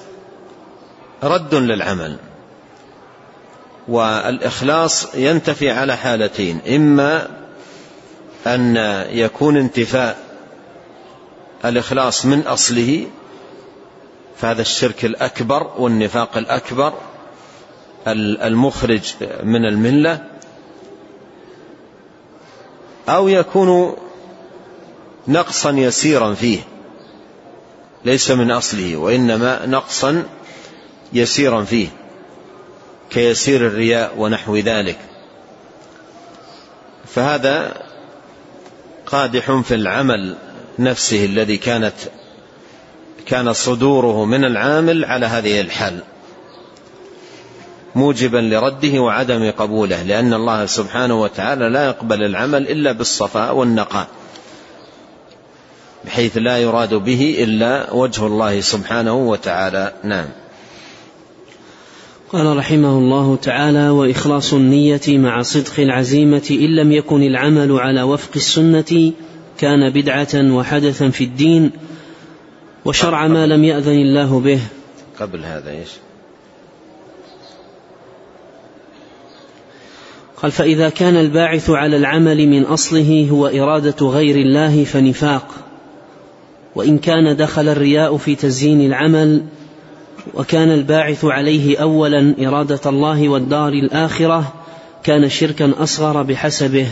رد 1.22 1.54
للعمل. 1.54 2.18
والإخلاص 3.88 5.14
ينتفي 5.14 5.70
على 5.70 5.96
حالتين 5.96 6.60
إما 6.68 7.28
أن 8.46 8.76
يكون 9.10 9.56
انتفاء 9.56 10.18
الإخلاص 11.64 12.26
من 12.26 12.40
أصله 12.40 13.06
فهذا 14.36 14.62
الشرك 14.62 15.04
الأكبر 15.04 15.70
والنفاق 15.78 16.36
الأكبر 16.36 16.92
المخرج 18.06 19.14
من 19.42 19.64
الملة 19.64 20.24
أو 23.08 23.28
يكون 23.28 23.96
نقصا 25.28 25.70
يسيرا 25.70 26.34
فيه 26.34 26.58
ليس 28.04 28.30
من 28.30 28.50
أصله 28.50 28.96
وإنما 28.96 29.66
نقصا 29.66 30.24
يسيرا 31.12 31.62
فيه. 31.62 31.88
كيسير 33.14 33.66
الرياء 33.66 34.14
ونحو 34.18 34.56
ذلك. 34.56 34.98
فهذا 37.14 37.72
قادح 39.06 39.60
في 39.60 39.74
العمل 39.74 40.36
نفسه 40.78 41.24
الذي 41.24 41.56
كانت 41.56 41.94
كان 43.26 43.52
صدوره 43.52 44.24
من 44.24 44.44
العامل 44.44 45.04
على 45.04 45.26
هذه 45.26 45.60
الحال 45.60 45.98
موجبا 47.94 48.38
لرده 48.38 48.98
وعدم 48.98 49.50
قبوله 49.50 50.02
لأن 50.02 50.34
الله 50.34 50.66
سبحانه 50.66 51.22
وتعالى 51.22 51.68
لا 51.68 51.86
يقبل 51.86 52.22
العمل 52.22 52.68
إلا 52.68 52.92
بالصفاء 52.92 53.54
والنقاء 53.54 54.06
بحيث 56.04 56.36
لا 56.36 56.58
يراد 56.58 56.94
به 56.94 57.36
إلا 57.38 57.92
وجه 57.92 58.26
الله 58.26 58.60
سبحانه 58.60 59.14
وتعالى. 59.14 59.92
نعم. 60.02 60.28
قال 62.34 62.56
رحمه 62.56 62.98
الله 62.98 63.36
تعالى 63.36 63.88
وإخلاص 63.88 64.54
النية 64.54 65.00
مع 65.08 65.42
صدق 65.42 65.80
العزيمة 65.80 66.42
إن 66.50 66.76
لم 66.76 66.92
يكن 66.92 67.22
العمل 67.22 67.72
على 67.72 68.02
وفق 68.02 68.30
السنة 68.36 69.12
كان 69.58 69.90
بدعة 69.90 70.54
وحدثا 70.54 71.10
في 71.10 71.24
الدين 71.24 71.70
وشرع 72.84 73.28
ما 73.28 73.46
لم 73.46 73.64
يأذن 73.64 73.92
الله 73.92 74.40
به. 74.40 74.60
قبل 75.20 75.44
هذا 75.44 75.70
إيش؟ 75.70 75.88
قال 80.42 80.52
فإذا 80.52 80.88
كان 80.88 81.16
الباعث 81.16 81.70
على 81.70 81.96
العمل 81.96 82.48
من 82.48 82.62
أصله 82.62 83.28
هو 83.30 83.46
إرادة 83.46 84.06
غير 84.06 84.36
الله 84.36 84.84
فنفاق 84.84 85.54
وإن 86.74 86.98
كان 86.98 87.36
دخل 87.36 87.68
الرياء 87.68 88.16
في 88.16 88.34
تزيين 88.34 88.86
العمل 88.86 89.42
وكان 90.34 90.72
الباعث 90.72 91.24
عليه 91.24 91.82
أولا 91.82 92.34
إرادة 92.48 92.80
الله 92.86 93.28
والدار 93.28 93.72
الآخرة 93.72 94.52
كان 95.02 95.28
شركا 95.28 95.72
أصغر 95.78 96.22
بحسبه 96.22 96.88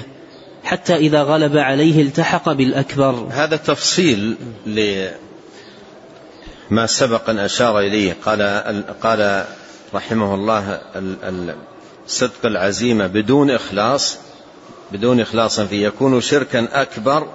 حتى 0.65 0.97
إذا 0.97 1.23
غلب 1.23 1.57
عليه 1.57 2.03
التحق 2.03 2.53
بالأكبر. 2.53 3.29
هذا 3.31 3.57
تفصيل 3.57 4.37
لما 4.67 5.13
سبق 6.87 7.31
أن 7.31 7.39
أشار 7.39 7.81
إليه. 7.81 8.17
قال, 8.25 8.83
قال 9.03 9.45
رحمه 9.95 10.35
الله 10.35 10.81
صدق 12.07 12.47
العزيمة 12.47 13.07
بدون 13.07 13.51
إخلاص 13.51 14.17
بدون 14.93 15.21
إخلاص 15.21 15.61
فيه 15.61 15.87
يكون 15.87 16.21
شركا 16.21 16.83
أكبر 16.83 17.27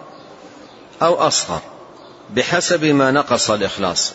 أو 1.02 1.16
أصغر 1.16 1.62
بحسب 2.36 2.86
ما 2.86 3.12
نقص 3.12 3.52
الإخلاص. 3.52 4.14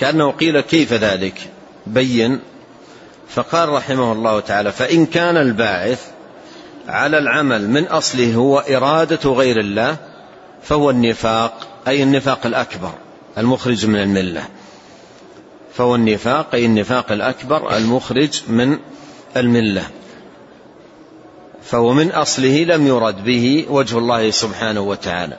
كأنه 0.00 0.30
قيل 0.30 0.60
كيف 0.60 0.92
ذلك؟ 0.92 1.50
بين. 1.86 2.40
فقال 3.28 3.68
رحمه 3.68 4.12
الله 4.12 4.40
تعالى 4.40 4.72
فإن 4.72 5.06
كان 5.06 5.36
الباعث 5.36 6.06
على 6.88 7.18
العمل 7.18 7.70
من 7.70 7.84
أصله 7.84 8.34
هو 8.34 8.58
إرادة 8.58 9.30
غير 9.30 9.60
الله 9.60 9.96
فهو 10.62 10.90
النفاق 10.90 11.68
أي 11.88 12.02
النفاق 12.02 12.46
الأكبر 12.46 12.92
المخرج 13.38 13.86
من 13.86 14.02
الملة. 14.02 14.42
فهو 15.74 15.94
النفاق 15.94 16.54
أي 16.54 16.66
النفاق 16.66 17.12
الأكبر 17.12 17.76
المخرج 17.76 18.42
من 18.48 18.78
الملة. 19.36 19.82
فهو 21.62 21.92
من 21.92 22.10
أصله 22.10 22.64
لم 22.64 22.86
يرد 22.86 23.24
به 23.24 23.66
وجه 23.68 23.98
الله 23.98 24.30
سبحانه 24.30 24.80
وتعالى. 24.80 25.36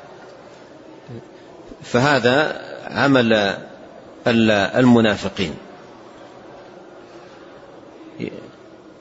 فهذا 1.84 2.62
عمل 2.88 3.58
المنافقين. 4.28 5.54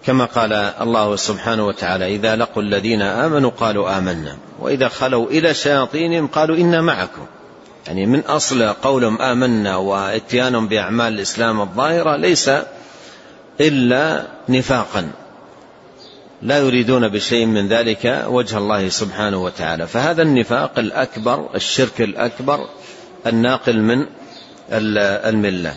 كما 0.06 0.24
قال 0.24 0.52
الله 0.52 1.16
سبحانه 1.16 1.66
وتعالى 1.66 2.14
إذا 2.14 2.36
لقوا 2.36 2.62
الذين 2.62 3.02
آمنوا 3.02 3.50
قالوا 3.50 3.98
آمنا 3.98 4.36
وإذا 4.60 4.88
خلوا 4.88 5.30
إلى 5.30 5.54
شياطينهم 5.54 6.26
قالوا 6.26 6.56
إنا 6.56 6.80
معكم. 6.80 7.26
يعني 7.86 8.06
من 8.06 8.20
أصل 8.20 8.62
قولهم 8.62 9.22
آمنا 9.22 9.76
واتيانهم 9.76 10.68
بأعمال 10.68 11.12
الإسلام 11.12 11.60
الظاهرة 11.60 12.16
ليس 12.16 12.50
إلا 13.60 14.26
نفاقا. 14.48 15.10
لا 16.42 16.58
يريدون 16.58 17.08
بشيء 17.08 17.46
من 17.46 17.68
ذلك 17.68 18.24
وجه 18.28 18.58
الله 18.58 18.88
سبحانه 18.88 19.42
وتعالى. 19.42 19.86
فهذا 19.86 20.22
النفاق 20.22 20.78
الأكبر 20.78 21.48
الشرك 21.54 22.00
الأكبر 22.00 22.66
الناقل 23.26 23.80
من 23.80 24.06
الملة. 24.70 25.76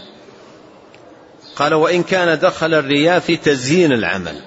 قال 1.56 1.73
وإن 1.73 2.04
كان 2.04 2.39
دخل 2.39 2.73
الرياء 2.73 3.19
في 3.19 3.38
تزيين 3.38 3.91
العمل. 3.91 4.41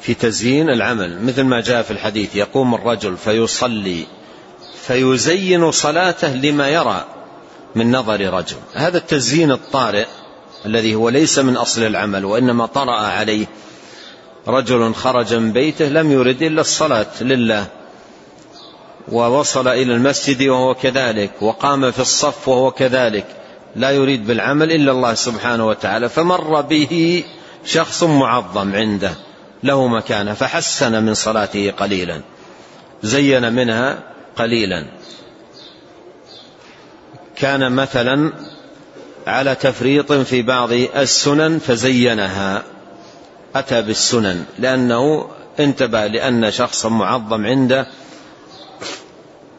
في 0.00 0.14
تزيين 0.14 0.70
العمل 0.70 1.22
مثل 1.22 1.42
ما 1.42 1.60
جاء 1.60 1.82
في 1.82 1.90
الحديث 1.90 2.36
يقوم 2.36 2.74
الرجل 2.74 3.16
فيصلي 3.16 4.06
فيزين 4.86 5.70
صلاته 5.70 6.34
لما 6.34 6.68
يرى 6.68 7.04
من 7.74 7.92
نظر 7.92 8.20
رجل. 8.20 8.56
هذا 8.74 8.98
التزيين 8.98 9.50
الطارئ 9.50 10.06
الذي 10.66 10.94
هو 10.94 11.08
ليس 11.08 11.38
من 11.38 11.56
أصل 11.56 11.82
العمل 11.82 12.24
وإنما 12.24 12.66
طرأ 12.66 13.00
عليه 13.00 13.46
رجل 14.48 14.94
خرج 14.94 15.34
من 15.34 15.52
بيته 15.52 15.88
لم 15.88 16.12
يرد 16.12 16.42
إلا 16.42 16.60
الصلاة 16.60 17.22
لله. 17.22 17.66
ووصل 19.08 19.68
إلى 19.68 19.94
المسجد 19.94 20.48
وهو 20.48 20.74
كذلك 20.74 21.30
وقام 21.40 21.90
في 21.90 21.98
الصف 22.00 22.48
وهو 22.48 22.70
كذلك. 22.70 23.26
لا 23.76 23.90
يريد 23.90 24.26
بالعمل 24.26 24.72
إلا 24.72 24.92
الله 24.92 25.14
سبحانه 25.14 25.66
وتعالى. 25.66 26.08
فمر 26.08 26.60
به 26.60 27.24
شخص 27.64 28.02
معظم 28.02 28.74
عنده 28.74 29.12
له 29.62 29.86
مكانة 29.86 30.34
فحسن 30.34 31.02
من 31.02 31.14
صلاته 31.14 31.70
قليلا. 31.70 32.20
زين 33.02 33.52
منها 33.52 33.98
قليلا. 34.36 34.86
كان 37.36 37.72
مثلا 37.72 38.32
على 39.26 39.54
تفريط 39.54 40.12
في 40.12 40.42
بعض 40.42 40.72
السنن 40.72 41.58
فزينها. 41.58 42.62
أتى 43.54 43.82
بالسنن 43.82 44.44
لأنه 44.58 45.28
انتبه 45.60 46.06
لأن 46.06 46.50
شخصا 46.50 46.88
معظم 46.88 47.46
عنده 47.46 47.86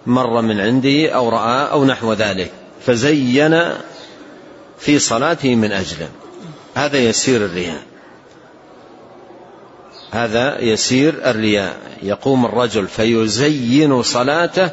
مر 0.06 0.42
من 0.42 0.60
عنده 0.60 1.10
أو 1.10 1.30
رأى 1.30 1.72
أو 1.72 1.86
نحو 1.86 2.14
ذلك 2.14 2.52
فزين 2.86 3.64
في 4.80 5.00
صلاته 5.00 5.56
من 5.56 5.72
أجله 5.72 6.10
هذا 6.76 6.98
يسير 6.98 7.46
الرياء. 7.46 7.84
هذا 10.12 10.62
يسير 10.62 11.30
الرياء. 11.30 11.78
يقوم 12.04 12.46
الرجل 12.46 12.88
فيزين 12.88 14.04
صلاته 14.04 14.70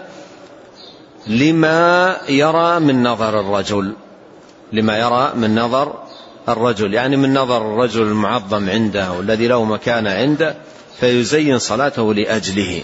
لما 1.26 2.16
يرى 2.28 2.80
من 2.80 3.02
نظر 3.02 3.40
الرجل 3.40 3.92
لما 4.72 4.98
يرى 4.98 5.32
من 5.34 5.54
نظر 5.54 6.02
الرجل. 6.48 6.94
يعني 6.94 7.16
من 7.16 7.34
نظر 7.34 7.72
الرجل 7.72 8.02
المعظم 8.02 8.70
عنده 8.70 9.12
والذي 9.12 9.46
له 9.48 9.64
مكان 9.64 10.06
عنده 10.06 10.56
فيزين 11.00 11.58
صلاته 11.58 12.14
لأجله. 12.14 12.82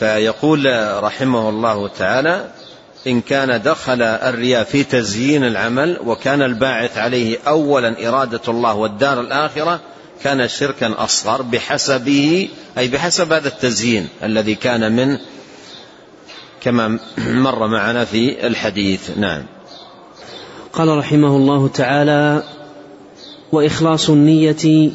فيقول 0.00 0.66
رحمه 1.02 1.48
الله 1.48 1.88
تعالى 1.88 2.50
إن 3.06 3.20
كان 3.20 3.62
دخل 3.62 4.02
الرياء 4.02 4.64
في 4.64 4.84
تزيين 4.84 5.44
العمل 5.44 5.98
وكان 6.04 6.42
الباعث 6.42 6.98
عليه 6.98 7.38
أولا 7.48 8.08
إرادة 8.08 8.40
الله 8.48 8.74
والدار 8.74 9.20
الآخرة 9.20 9.80
كان 10.24 10.48
شركا 10.48 10.94
أصغر 10.98 11.42
بحسبه 11.42 12.48
أي 12.78 12.88
بحسب 12.88 13.32
هذا 13.32 13.48
التزيين 13.48 14.08
الذي 14.22 14.54
كان 14.54 14.92
من 14.92 15.18
كما 16.60 16.98
مر 17.18 17.66
معنا 17.66 18.04
في 18.04 18.46
الحديث. 18.46 19.10
نعم. 19.18 19.42
قال 20.72 20.88
رحمه 20.98 21.36
الله 21.36 21.68
تعالى 21.68 22.42
وإخلاص 23.52 24.10
النية 24.10 24.90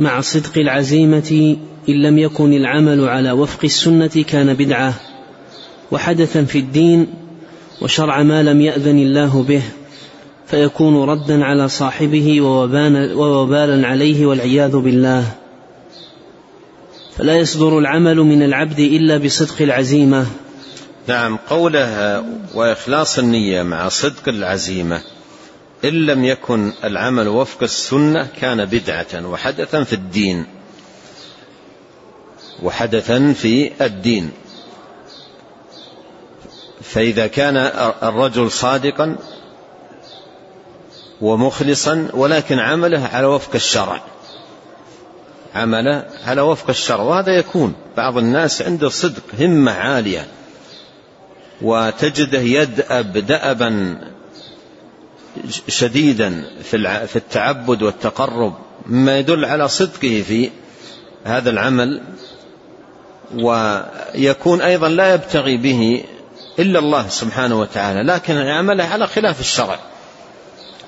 مع 0.00 0.20
صدق 0.20 0.58
العزيمة 0.58 1.56
إن 1.88 2.02
لم 2.02 2.18
يكن 2.18 2.52
العمل 2.52 3.08
على 3.08 3.32
وفق 3.32 3.64
السنة 3.64 4.24
كان 4.28 4.54
بدعة 4.54 4.94
وحدثا 5.90 6.44
في 6.44 6.58
الدين 6.58 7.06
وشرع 7.82 8.22
ما 8.22 8.42
لم 8.42 8.60
يأذن 8.60 8.98
الله 8.98 9.42
به 9.42 9.62
فيكون 10.46 11.08
ردا 11.08 11.44
على 11.44 11.68
صاحبه 11.68 12.40
ووبالا 13.16 13.86
عليه 13.86 14.26
والعياذ 14.26 14.76
بالله. 14.76 15.24
فلا 17.16 17.36
يصدر 17.36 17.78
العمل 17.78 18.16
من 18.16 18.42
العبد 18.42 18.78
إلا 18.78 19.18
بصدق 19.18 19.62
العزيمة. 19.62 20.26
نعم 21.08 21.36
قوله 21.36 22.24
وإخلاص 22.54 23.18
النية 23.18 23.62
مع 23.62 23.88
صدق 23.88 24.28
العزيمة 24.28 25.00
إن 25.84 26.06
لم 26.06 26.24
يكن 26.24 26.72
العمل 26.84 27.28
وفق 27.28 27.62
السنة 27.62 28.28
كان 28.40 28.64
بدعة 28.64 29.26
وحدثا 29.26 29.84
في 29.84 29.92
الدين. 29.92 30.46
وحدثا 32.62 33.32
في 33.32 33.70
الدين. 33.84 34.30
فإذا 36.82 37.26
كان 37.26 37.56
الرجل 38.02 38.50
صادقا 38.50 39.16
ومخلصا 41.20 42.08
ولكن 42.14 42.58
عمله 42.58 43.04
على 43.12 43.26
وفق 43.26 43.54
الشرع. 43.54 44.00
عمله 45.54 46.06
على 46.24 46.40
وفق 46.40 46.68
الشرع. 46.68 47.02
وهذا 47.02 47.32
يكون 47.32 47.74
بعض 47.96 48.18
الناس 48.18 48.62
عنده 48.62 48.88
صدق 48.88 49.22
همة 49.40 49.72
عالية. 49.72 50.26
وتجده 51.62 52.40
يدأب 52.40 53.12
دأبا 53.12 53.98
شديدا 55.68 56.44
في 57.06 57.16
التعبد 57.16 57.82
والتقرب 57.82 58.54
مما 58.86 59.18
يدل 59.18 59.44
على 59.44 59.68
صدقه 59.68 60.24
في 60.28 60.50
هذا 61.24 61.50
العمل 61.50 62.02
ويكون 63.34 64.60
أيضا 64.60 64.88
لا 64.88 65.14
يبتغي 65.14 65.56
به 65.56 66.04
إلا 66.58 66.78
الله 66.78 67.08
سبحانه 67.08 67.60
وتعالى 67.60 68.02
لكن 68.02 68.36
عمله 68.36 68.84
على 68.84 69.06
خلاف 69.06 69.40
الشرع 69.40 69.78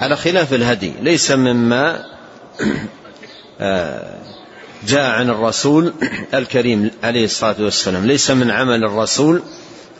على 0.00 0.16
خلاف 0.16 0.54
الهدي 0.54 0.92
ليس 1.02 1.30
مما 1.30 2.04
آه، 3.60 4.18
جاء 4.86 5.10
عن 5.10 5.30
الرسول 5.30 5.92
الكريم 6.34 6.90
عليه 7.02 7.24
الصلاة 7.24 7.56
والسلام 7.58 8.06
ليس 8.06 8.30
من 8.30 8.50
عمل 8.50 8.84
الرسول 8.84 9.42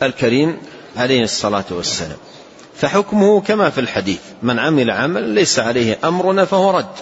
الكريم 0.03 0.57
عليه 0.97 1.25
الصلاة 1.25 1.65
والسلام. 1.71 2.17
فحكمه 2.77 3.41
كما 3.41 3.71
في 3.71 3.81
الحديث 3.81 4.21
من 4.43 4.59
عمل 4.59 4.91
عمل 4.91 5.23
ليس 5.23 5.59
عليه 5.59 5.99
أمرنا 6.05 6.45
فهو 6.45 6.71
رد 6.71 6.95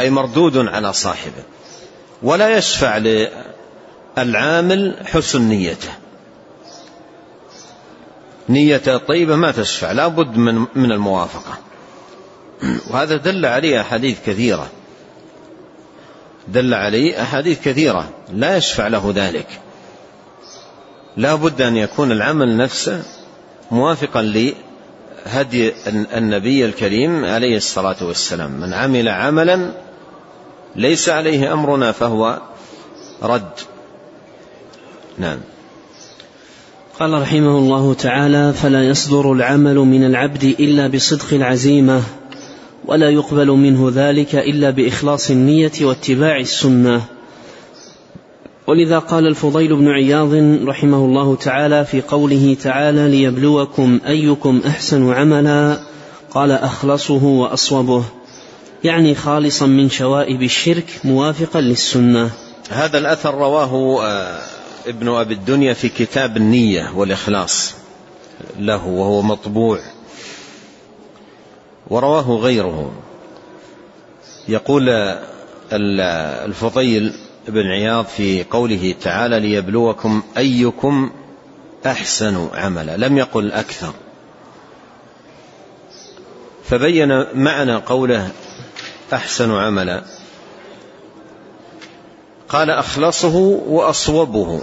أي 0.00 0.10
مردود 0.10 0.56
على 0.56 0.92
صاحبه 0.92 1.42
ولا 2.22 2.56
يشفع 2.56 2.98
للعامل 4.16 4.96
حسن 5.06 5.42
نيته. 5.42 5.90
نية 8.48 8.96
طيبة 9.08 9.36
ما 9.36 9.50
تشفع 9.50 9.92
لا 9.92 10.08
بد 10.08 10.36
من, 10.36 10.66
من 10.74 10.92
الموافقة. 10.92 11.58
وهذا 12.90 13.16
دل 13.16 13.46
عليه 13.46 13.80
أحاديث 13.80 14.18
كثيرة. 14.26 14.68
دل 16.48 16.74
عليه 16.74 17.22
أحاديث 17.22 17.60
كثيرة 17.64 18.08
لا 18.32 18.56
يشفع 18.56 18.88
له 18.88 19.12
ذلك. 19.14 19.60
لا 21.16 21.34
بد 21.34 21.62
أن 21.62 21.76
يكون 21.76 22.12
العمل 22.12 22.56
نفسه 22.56 23.02
موافقا 23.70 24.22
هدي 25.24 25.72
النبي 26.16 26.64
الكريم 26.64 27.24
عليه 27.24 27.56
الصلاة 27.56 27.96
والسلام. 28.02 28.60
من 28.60 28.72
عمل 28.72 29.08
عملا 29.08 29.70
ليس 30.76 31.08
عليه 31.08 31.52
أمرنا 31.52 31.92
فهو 31.92 32.40
رد. 33.22 33.52
نعم. 35.18 35.38
قال 37.00 37.22
رحمه 37.22 37.58
الله 37.58 37.94
تعالى 37.94 38.52
فلا 38.52 38.88
يصدر 38.88 39.32
العمل 39.32 39.74
من 39.74 40.06
العبد 40.06 40.44
إلا 40.44 40.86
بصدق 40.86 41.34
العزيمة 41.34 42.02
ولا 42.84 43.10
يقبل 43.10 43.46
منه 43.46 43.92
ذلك 43.94 44.34
إلا 44.34 44.70
بإخلاص 44.70 45.30
النية 45.30 45.72
واتباع 45.80 46.36
السنة. 46.40 47.02
ولذا 48.68 48.98
قال 48.98 49.26
الفضيل 49.26 49.76
بن 49.76 49.88
عياض 49.88 50.34
رحمه 50.68 51.04
الله 51.04 51.36
تعالى 51.36 51.84
في 51.84 52.00
قوله 52.00 52.56
تعالى 52.62 53.08
ليبلوكم 53.08 54.00
أيكم 54.06 54.60
أحسن 54.66 55.12
عملا 55.12 55.80
قال 56.30 56.52
أخلصه 56.52 57.24
وأصوبه 57.24 58.04
يعني 58.84 59.14
خالصا 59.14 59.66
من 59.66 59.90
شوائب 59.90 60.42
الشرك 60.42 61.00
موافقا 61.04 61.60
للسنة. 61.60 62.30
هذا 62.70 62.98
الأثر 62.98 63.34
رواه 63.34 64.04
آه، 64.04 64.40
ابن 64.86 65.08
أبي 65.08 65.34
الدنيا 65.34 65.74
في 65.74 65.88
كتاب 65.88 66.36
النية 66.36 66.92
والإخلاص 66.96 67.74
له 68.58 68.86
وهو 68.86 69.22
مطبوع. 69.22 69.78
ورواه 71.90 72.30
غيره. 72.30 72.92
يقول 74.48 74.88
الفضيل 75.72 77.14
بن 77.48 77.66
عياض 77.66 78.04
في 78.04 78.44
قوله 78.44 78.94
تعالى 79.02 79.40
ليبلوكم 79.40 80.22
أيكم 80.36 81.10
أحسن 81.86 82.48
عملا. 82.54 82.96
لم 82.96 83.18
يقل 83.18 83.52
أكثر. 83.52 83.92
فبين 86.64 87.24
معنى 87.34 87.74
قوله 87.74 88.30
أحسن 89.12 89.50
عملا. 89.50 90.02
قال 92.48 92.70
أخلصه 92.70 93.36
وأصوبه. 93.66 94.62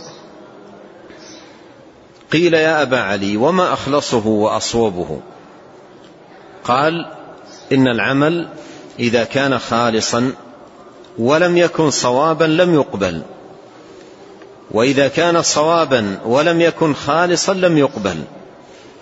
قيل 2.32 2.54
يا 2.54 2.82
أبا 2.82 3.00
علي 3.00 3.38
وما 3.38 3.74
أخلصه 3.74 4.28
وأصوبه؟ 4.28 5.20
قال 6.64 7.12
إن 7.72 7.88
العمل 7.88 8.50
إذا 9.00 9.24
كان 9.24 9.60
خالصا 9.60 10.32
ولم 11.18 11.58
يكن 11.58 11.92
صوابا 11.92 12.46
لم 12.46 12.76
يقبل. 12.76 13.22
وإذا 14.72 15.08
كان 15.08 15.42
صوابا 15.42 16.20
ولم 16.26 16.62
يكن 16.62 16.94
خالصا 16.94 17.54
لم 17.54 17.78
يقبل. 17.78 18.24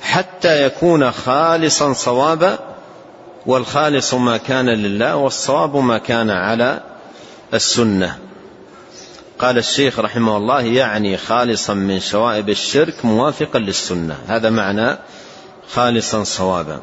حتى 0.01 0.65
يكون 0.65 1.11
خالصا 1.11 1.93
صوابا 1.93 2.59
والخالص 3.45 4.13
ما 4.13 4.37
كان 4.37 4.69
لله 4.69 5.15
والصواب 5.15 5.75
ما 5.75 5.97
كان 5.97 6.29
على 6.29 6.83
السنة. 7.53 8.17
قال 9.39 9.57
الشيخ 9.57 9.99
رحمه 9.99 10.37
الله 10.37 10.61
يعني 10.61 11.17
خالصا 11.17 11.73
من 11.73 11.99
شوائب 11.99 12.49
الشرك 12.49 13.05
موافقا 13.05 13.59
للسنة. 13.59 14.17
هذا 14.27 14.49
معنى 14.49 14.97
خالصا 15.73 16.23
صوابا. 16.23 16.79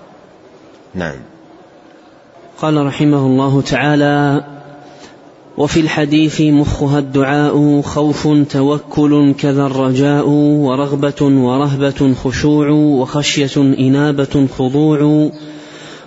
نعم. 0.94 1.20
قال 2.62 2.86
رحمه 2.86 3.18
الله 3.18 3.62
تعالى 3.62 4.44
وفي 5.60 5.80
الحديث 5.80 6.40
مخها 6.40 6.98
الدعاء 6.98 7.80
خوف 7.80 8.28
توكل 8.50 9.34
كذا 9.38 9.66
الرجاء 9.66 10.28
ورغبة 10.28 11.22
ورهبة 11.22 12.14
خشوع 12.14 12.70
وخشية 12.70 13.56
إنابة 13.56 14.46
خضوع 14.58 15.30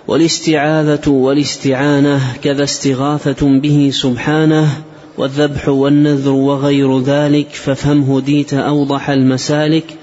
والاستعاذة 0.08 1.08
والاستعانة 1.10 2.20
كذا 2.42 2.64
استغاثة 2.64 3.58
به 3.60 3.90
سبحانه 3.92 4.68
والذبح 5.18 5.68
والنذر 5.68 6.32
وغير 6.32 7.00
ذلك 7.00 7.48
فافهم 7.48 8.02
هديت 8.02 8.54
أوضح 8.54 9.10
المسالك 9.10 9.96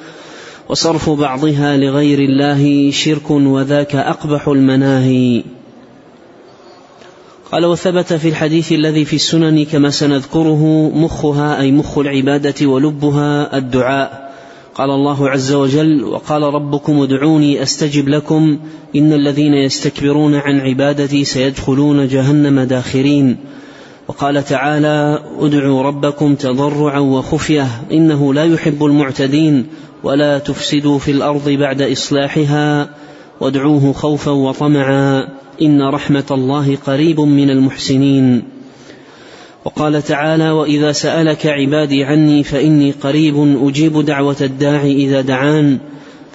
وصرف 0.69 1.09
بعضها 1.09 1.77
لغير 1.77 2.19
الله 2.19 2.91
شرك 2.91 3.31
وذاك 3.31 3.95
أقبح 3.95 4.47
المناهي 4.47 5.43
قال 7.51 7.65
وثبت 7.65 8.13
في 8.13 8.29
الحديث 8.29 8.71
الذي 8.71 9.05
في 9.05 9.15
السنن 9.15 9.65
كما 9.65 9.89
سنذكره 9.89 10.91
مخها 10.95 11.61
أي 11.61 11.71
مخ 11.71 11.97
العبادة 11.97 12.67
ولبها 12.67 13.57
الدعاء. 13.57 14.31
قال 14.75 14.89
الله 14.89 15.29
عز 15.29 15.53
وجل 15.53 16.03
وقال 16.03 16.43
ربكم 16.43 17.01
ادعوني 17.01 17.63
أستجب 17.63 18.09
لكم 18.09 18.59
إن 18.95 19.13
الذين 19.13 19.53
يستكبرون 19.53 20.35
عن 20.35 20.59
عبادتي 20.59 21.25
سيدخلون 21.25 22.07
جهنم 22.07 22.59
داخرين. 22.59 23.37
وقال 24.07 24.45
تعالى 24.45 25.23
ادعوا 25.39 25.83
ربكم 25.83 26.35
تضرعا 26.35 26.99
وخفية 26.99 27.67
إنه 27.91 28.33
لا 28.33 28.43
يحب 28.43 28.85
المعتدين 28.85 29.65
ولا 30.03 30.39
تفسدوا 30.39 30.99
في 30.99 31.11
الأرض 31.11 31.49
بعد 31.49 31.81
إصلاحها 31.81 32.89
وادعوه 33.39 33.93
خوفا 33.93 34.31
وطمعا. 34.31 35.40
إن 35.61 35.81
رحمة 35.81 36.25
الله 36.31 36.75
قريب 36.75 37.19
من 37.19 37.49
المحسنين. 37.49 38.43
وقال 39.65 40.01
تعالى 40.01 40.51
وإذا 40.51 40.91
سألك 40.91 41.47
عبادي 41.47 42.03
عني 42.03 42.43
فإني 42.43 42.91
قريب 42.91 43.57
أجيب 43.67 44.05
دعوة 44.05 44.35
الداع 44.41 44.83
إذا 44.85 45.21
دعان 45.21 45.79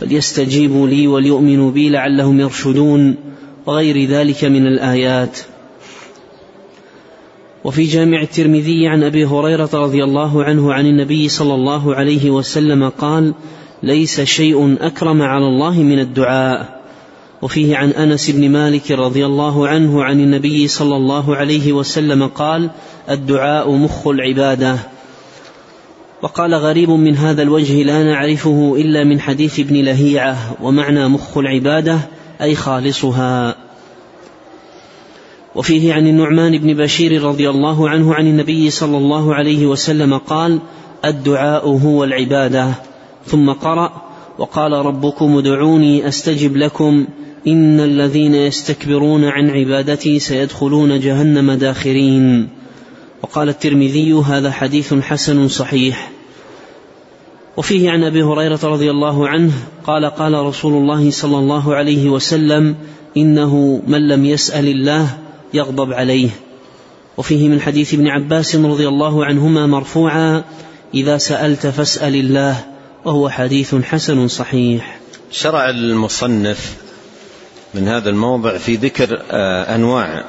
فليستجيبوا 0.01 0.89
لي 0.89 1.07
وليؤمنوا 1.07 1.71
بي 1.71 1.89
لعلهم 1.89 2.41
يرشدون 2.41 3.15
وغير 3.67 4.09
ذلك 4.09 4.45
من 4.45 4.67
الآيات. 4.67 5.39
وفي 7.65 7.85
جامع 7.85 8.23
الترمذي 8.23 8.89
عن 8.89 9.03
أبي 9.03 9.25
هريرة 9.25 9.71
رضي 9.75 10.05
الله 10.05 10.45
عنه 10.45 10.73
عن 10.73 10.87
النبي 10.87 11.29
صلى 11.29 11.55
الله 11.55 11.95
عليه 11.95 12.31
وسلم 12.31 12.89
قال 12.89 13.35
ليس 13.83 14.21
شيء 14.21 14.77
أكرم 14.81 15.23
على 15.23 15.47
الله 15.47 15.83
من 15.83 15.99
الدعاء. 15.99 16.76
وفيه 17.43 17.77
عن 17.77 17.91
أنس 17.91 18.31
بن 18.31 18.51
مالك 18.51 18.91
رضي 18.91 19.27
الله 19.27 19.69
عنه 19.69 20.05
عن 20.05 20.21
النبي 20.21 20.69
صلى 20.69 20.97
الله 20.97 21.37
عليه 21.37 21.73
وسلم 21.73 22.27
قال 22.27 22.71
الدعاء 23.11 23.71
مخ 23.71 24.07
العبادة. 24.07 24.79
وقال 26.23 26.55
غريب 26.55 26.91
من 26.91 27.17
هذا 27.17 27.43
الوجه 27.43 27.83
لا 27.83 28.05
نعرفه 28.05 28.75
إلا 28.79 29.05
من 29.05 29.21
حديث 29.21 29.61
ابن 29.61 29.77
لهيعة 29.77 30.57
ومعنى 30.63 31.09
مخ 31.09 31.39
العبادة 31.39 31.99
أي 32.41 32.55
خالصها. 32.55 33.57
وفيه 35.55 35.95
عن 35.95 36.07
النعمان 36.07 36.59
بن 36.59 36.75
بشير 36.75 37.23
رضي 37.23 37.51
الله 37.51 37.89
عنه 37.89 38.15
عن 38.15 38.27
النبي 38.27 38.71
صلى 38.71 38.97
الله 38.97 39.35
عليه 39.35 39.67
وسلم 39.67 40.19
قال 40.19 40.59
الدعاء 41.05 41.69
هو 41.69 42.05
العبادة. 42.05 42.75
ثم 43.27 43.51
قرأ 43.51 44.03
وقال 44.39 44.73
ربكم 44.73 45.39
ادعوني 45.39 46.09
أستجب 46.09 46.57
لكم. 46.57 47.07
إن 47.47 47.81
الذين 47.81 48.35
يستكبرون 48.35 49.25
عن 49.25 49.51
عبادتي 49.51 50.19
سيدخلون 50.19 51.01
جهنم 51.01 51.53
داخرين. 51.53 52.49
وقال 53.23 53.49
الترمذي 53.49 54.13
هذا 54.13 54.51
حديث 54.51 54.95
حسن 54.95 55.49
صحيح. 55.49 56.11
وفيه 57.57 57.91
عن 57.91 58.05
أبي 58.05 58.23
هريرة 58.23 58.61
رضي 58.65 58.91
الله 58.91 59.29
عنه 59.29 59.53
قال 59.87 60.05
قال 60.05 60.35
رسول 60.35 60.73
الله 60.73 61.11
صلى 61.11 61.39
الله 61.39 61.75
عليه 61.75 62.09
وسلم 62.09 62.75
إنه 63.17 63.83
من 63.87 64.09
لم 64.09 64.25
يسأل 64.25 64.69
الله 64.69 65.19
يغضب 65.55 65.93
عليه. 65.93 66.31
وفيه 67.17 67.49
من 67.49 67.61
حديث 67.61 67.95
ابن 67.95 68.09
عباس 68.09 68.57
رضي 68.57 68.89
الله 68.89 69.25
عنهما 69.25 69.67
مرفوعا 69.67 70.45
إذا 70.95 71.19
سألت 71.19 71.67
فاسأل 71.67 72.15
الله 72.15 72.65
وهو 73.05 73.29
حديث 73.29 73.75
حسن 73.75 74.29
صحيح. 74.29 75.01
شرع 75.31 75.71
المصنف 75.71 76.86
من 77.77 77.89
هذا 77.89 78.11
الموضع 78.11 78.59
في 78.59 78.77
ذكر 78.77 79.23
آه، 79.31 79.75
أنواع 79.75 80.25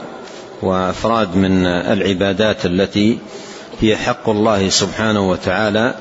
وأفراد 0.61 1.35
من 1.35 1.65
العبادات 1.65 2.65
التي 2.65 3.17
هي 3.81 3.97
حق 3.97 4.29
الله 4.29 4.69
سبحانه 4.69 5.29
وتعالى 5.29 5.95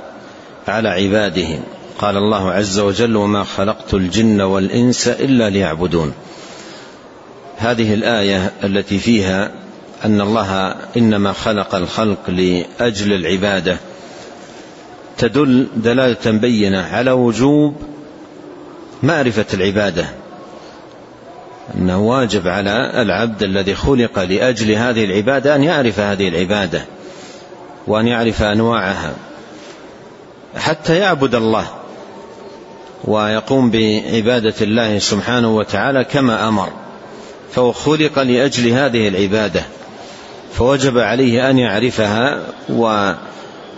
على 0.69 0.89
عباده. 0.89 1.59
قال 1.99 2.17
الله 2.17 2.53
عز 2.53 2.79
وجل 2.79 3.17
وما 3.17 3.45
خلقت 3.45 3.95
الجن 3.95 4.41
والإنس 4.41 5.09
إلا 5.09 5.51
ليعبدون 5.51 6.13
هذه 7.57 7.95
الآية 7.95 8.53
التي 8.65 8.99
فيها 8.99 9.51
أن 10.05 10.21
الله 10.21 10.77
إنما 10.97 11.33
خلق 11.33 11.75
الخلق 11.75 12.31
لأجل 12.31 13.13
العبادة 13.13 13.77
تدل 15.19 15.67
دلالة 15.77 16.31
بينة 16.31 16.83
على 16.83 17.11
وجوب 17.11 17.77
معرفة 19.03 19.47
العبادة. 19.55 20.07
أنه 21.75 21.99
واجب 21.99 22.49
على 22.49 23.03
العبد 23.03 23.43
الذي 23.43 23.75
خلق 23.75 24.19
لأجل 24.19 24.71
هذه 24.71 25.05
العبادة 25.05 25.55
أن 25.55 25.63
يعرف 25.63 26.01
هذه 26.01 26.29
العبادة 26.29 26.85
وأن 27.87 28.07
يعرف 28.07 28.43
أنواعها 28.43 29.15
حتى 30.57 30.97
يعبد 30.97 31.35
الله 31.35 31.67
ويقوم 33.05 33.71
بعبادة 33.71 34.55
الله 34.63 34.99
سبحانه 34.99 35.57
وتعالى 35.57 36.05
كما 36.05 36.49
أمر 36.49 36.69
فهو 37.53 37.73
خلق 37.73 38.19
لأجل 38.19 38.69
هذه 38.69 39.09
العبادة 39.09 39.63
فوجب 40.55 40.99
عليه 40.99 41.51
أن 41.51 41.59
يعرفها 41.59 42.43
وأن 42.69 43.17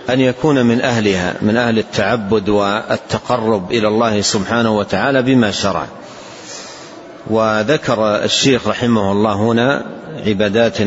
يكون 0.09 0.66
من 0.66 0.81
أهلها 0.81 1.35
من 1.42 1.57
أهل 1.57 1.79
التعبد 1.79 2.48
والتقرب 2.48 3.72
إلى 3.72 3.88
الله 3.88 4.20
سبحانه 4.20 4.79
وتعالى 4.79 5.22
بما 5.22 5.51
شرع. 5.51 5.87
وذكر 7.31 8.25
الشيخ 8.25 8.69
رحمه 8.69 9.12
الله 9.12 9.35
هنا 9.35 9.85
عبادات 10.27 10.79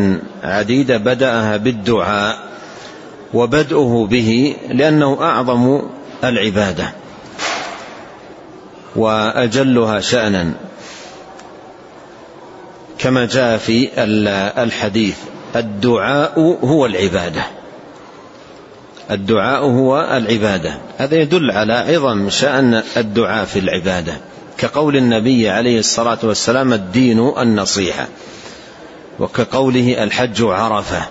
عديدة 0.44 0.98
بدأها 0.98 1.58
بالدعاء 1.58 2.40
وبدؤه 3.34 4.08
به 4.08 4.56
لأنه 4.70 5.18
أعظم 5.22 5.82
العبادة 6.24 6.94
وأجلها 8.96 10.00
شأنا 10.00 10.52
كما 13.00 13.26
جاء 13.26 13.58
في 13.58 13.90
الحديث 14.64 15.18
الدعاء 15.56 16.40
هو 16.64 16.86
العبادة. 16.86 17.44
الدعاء 19.12 19.64
هو 19.64 20.18
العبادة. 20.18 20.74
هذا 20.98 21.16
يدل 21.16 21.52
على 21.52 21.74
عظم 21.74 22.30
شأن 22.30 22.84
الدعاء 22.98 23.46
في 23.46 23.60
العبادة. 23.60 24.14
كقول 24.62 24.96
النبي 24.96 25.50
عليه 25.50 25.80
الصلاة 25.80 26.18
والسلام 26.24 26.74
الدين 26.74 27.34
النصيحة 27.38 28.08
وكقوله 29.20 30.04
الحج 30.04 30.44
عرفة. 30.44 31.02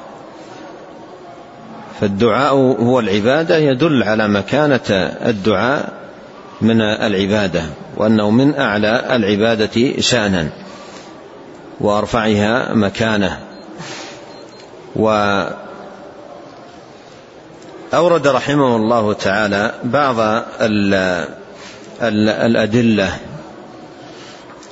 فالدعاء 2.01 2.55
هو 2.55 3.01
العبادة 3.01 3.57
يدل 3.57 4.03
على 4.03 4.29
مكانة 4.29 4.81
الدعاء 5.27 5.93
من 6.61 6.81
العبادة 6.81 7.63
وأنه 7.97 8.31
من 8.31 8.55
أعلى 8.55 9.17
العبادة 9.17 10.01
شأنا 10.01 10.49
وأرفعها 11.81 12.75
مكانة. 12.75 13.41
وأورد 14.97 15.57
رحمه 18.27 18.77
الله 18.77 19.13
تعالى 19.13 19.75
بعض 19.85 20.45
الأدلة 22.03 23.19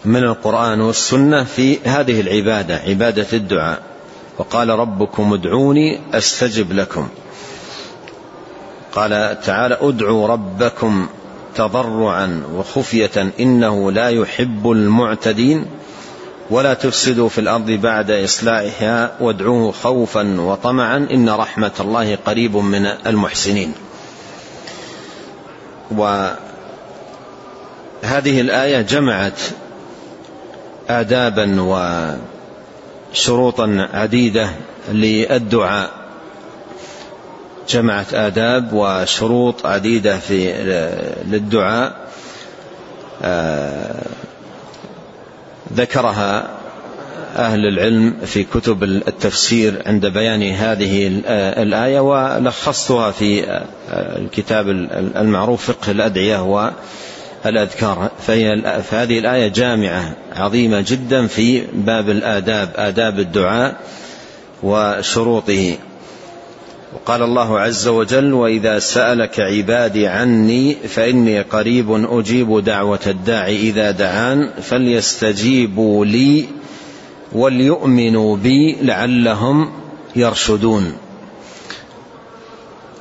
من 0.09 0.25
القرآن 0.25 0.81
والسنة 0.81 1.45
في 1.45 1.79
هذه 1.85 2.21
العبادة 2.21 2.77
عبادة 2.77 3.27
الدعاء. 3.33 3.83
وقال 4.39 4.69
ربكم 4.69 5.33
ادعوني 5.33 6.01
أستجب 6.15 6.73
لكم. 6.73 7.09
قال 8.93 9.41
تعالى 9.45 9.79
ادعوا 9.81 10.29
ربكم 10.29 11.07
تضرعا 11.55 12.43
وخفية 12.55 13.33
إنه 13.41 13.93
لا 13.93 14.09
يحب 14.09 14.71
المعتدين 14.71 15.67
ولا 16.51 16.75
تفسدوا 16.75 17.29
في 17.29 17.41
الأرض 17.41 17.71
بعد 17.71 18.11
إصلاحها 18.11 19.13
وادعوه 19.21 19.73
خوفا 19.73 20.41
وطمعا 20.41 20.97
إن 20.97 21.31
رحمة 21.31 21.73
الله 21.81 22.19
قريب 22.27 22.57
من 22.57 22.87
المحسنين. 22.87 23.75
وهذه 25.91 26.37
الآية 28.41 28.81
جمعت 28.81 29.41
آدابا 30.89 31.57
وشروطا 33.13 33.89
عديدة 33.93 34.51
للدعاء. 34.93 35.91
جمعت 37.69 38.15
آداب 38.15 38.73
وشروط 38.73 39.67
عديدة 39.67 40.19
في 40.19 40.53
للدعاء. 41.27 42.09
آه، 43.23 44.03
ذكرها 45.73 46.49
أهل 47.37 47.67
العلم 47.67 48.17
في 48.27 48.45
كتب 48.45 48.83
التفسير 48.83 49.83
عند 49.87 50.07
بيان 50.07 50.43
هذه 50.43 51.07
الآية 51.63 52.01
ولخصتها 52.01 53.11
في 53.11 53.61
الكتاب 53.93 54.69
المعروف 55.17 55.71
فقه 55.71 55.91
الأدعية 55.91 56.43
الأذكار. 57.47 58.11
فهي 58.27 58.63
فهذه 58.91 59.19
الآية 59.19 59.49
جامعة 59.49 60.17
عظيمة 60.37 60.85
جدا 60.89 61.27
في 61.27 61.63
باب 61.73 62.11
الآداب 62.11 62.71
آداب 62.77 63.19
الدعاء 63.19 63.77
وشروطه. 64.63 65.77
وقال 66.95 67.23
الله 67.23 67.61
عز 67.61 67.89
وجل 67.89 68.33
وإذا 68.33 68.79
سألك 68.79 69.41
عبادي 69.41 70.07
عني 70.07 70.75
فإني 70.75 71.41
قريب 71.43 71.91
أجيب 71.91 72.65
دعوة 72.65 73.01
الداعي 73.07 73.57
إذا 73.57 73.91
دعان 73.91 74.51
فليستجيبوا 74.63 76.05
لي 76.05 76.49
وليؤمنوا 77.33 78.37
بي 78.37 78.77
لعلهم 78.83 79.71
يرشدون. 80.17 80.93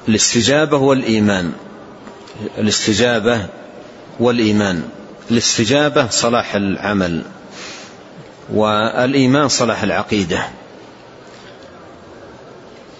الاستجابة 0.08 0.78
والإيمان 0.78 1.52
الاستجابة 2.58 3.46
والإيمان. 4.20 4.84
الاستجابة 5.32 6.08
صلاح 6.10 6.56
العمل 6.56 7.24
والإيمان 8.54 9.48
صلاح 9.48 9.84
العقيدة. 9.84 10.48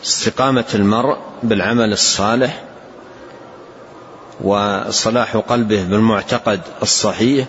استقامة 0.06 0.66
المرء 0.76 1.18
بالعمل 1.44 1.94
الصالح 1.94 2.64
وصلاح 4.42 5.38
قلبه 5.38 5.84
بالمعتقد 5.84 6.62
الصحيح. 6.82 7.48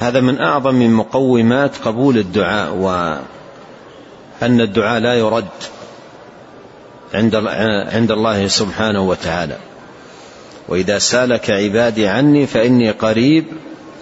هذا 0.00 0.20
من 0.20 0.40
أعظم 0.40 0.96
مقومات 0.96 1.76
قبول 1.84 2.18
الدعاء 2.18 2.74
وأن 2.74 4.60
الدعاء 4.60 5.00
لا 5.00 5.14
يرد 5.14 5.48
عند 7.94 8.10
الله 8.10 8.46
سبحانه 8.46 9.00
وتعالى. 9.00 9.58
وإذا 10.68 10.98
سألك 10.98 11.50
عبادي 11.50 12.06
عني 12.06 12.46
فإني 12.46 12.90
قريب 12.90 13.44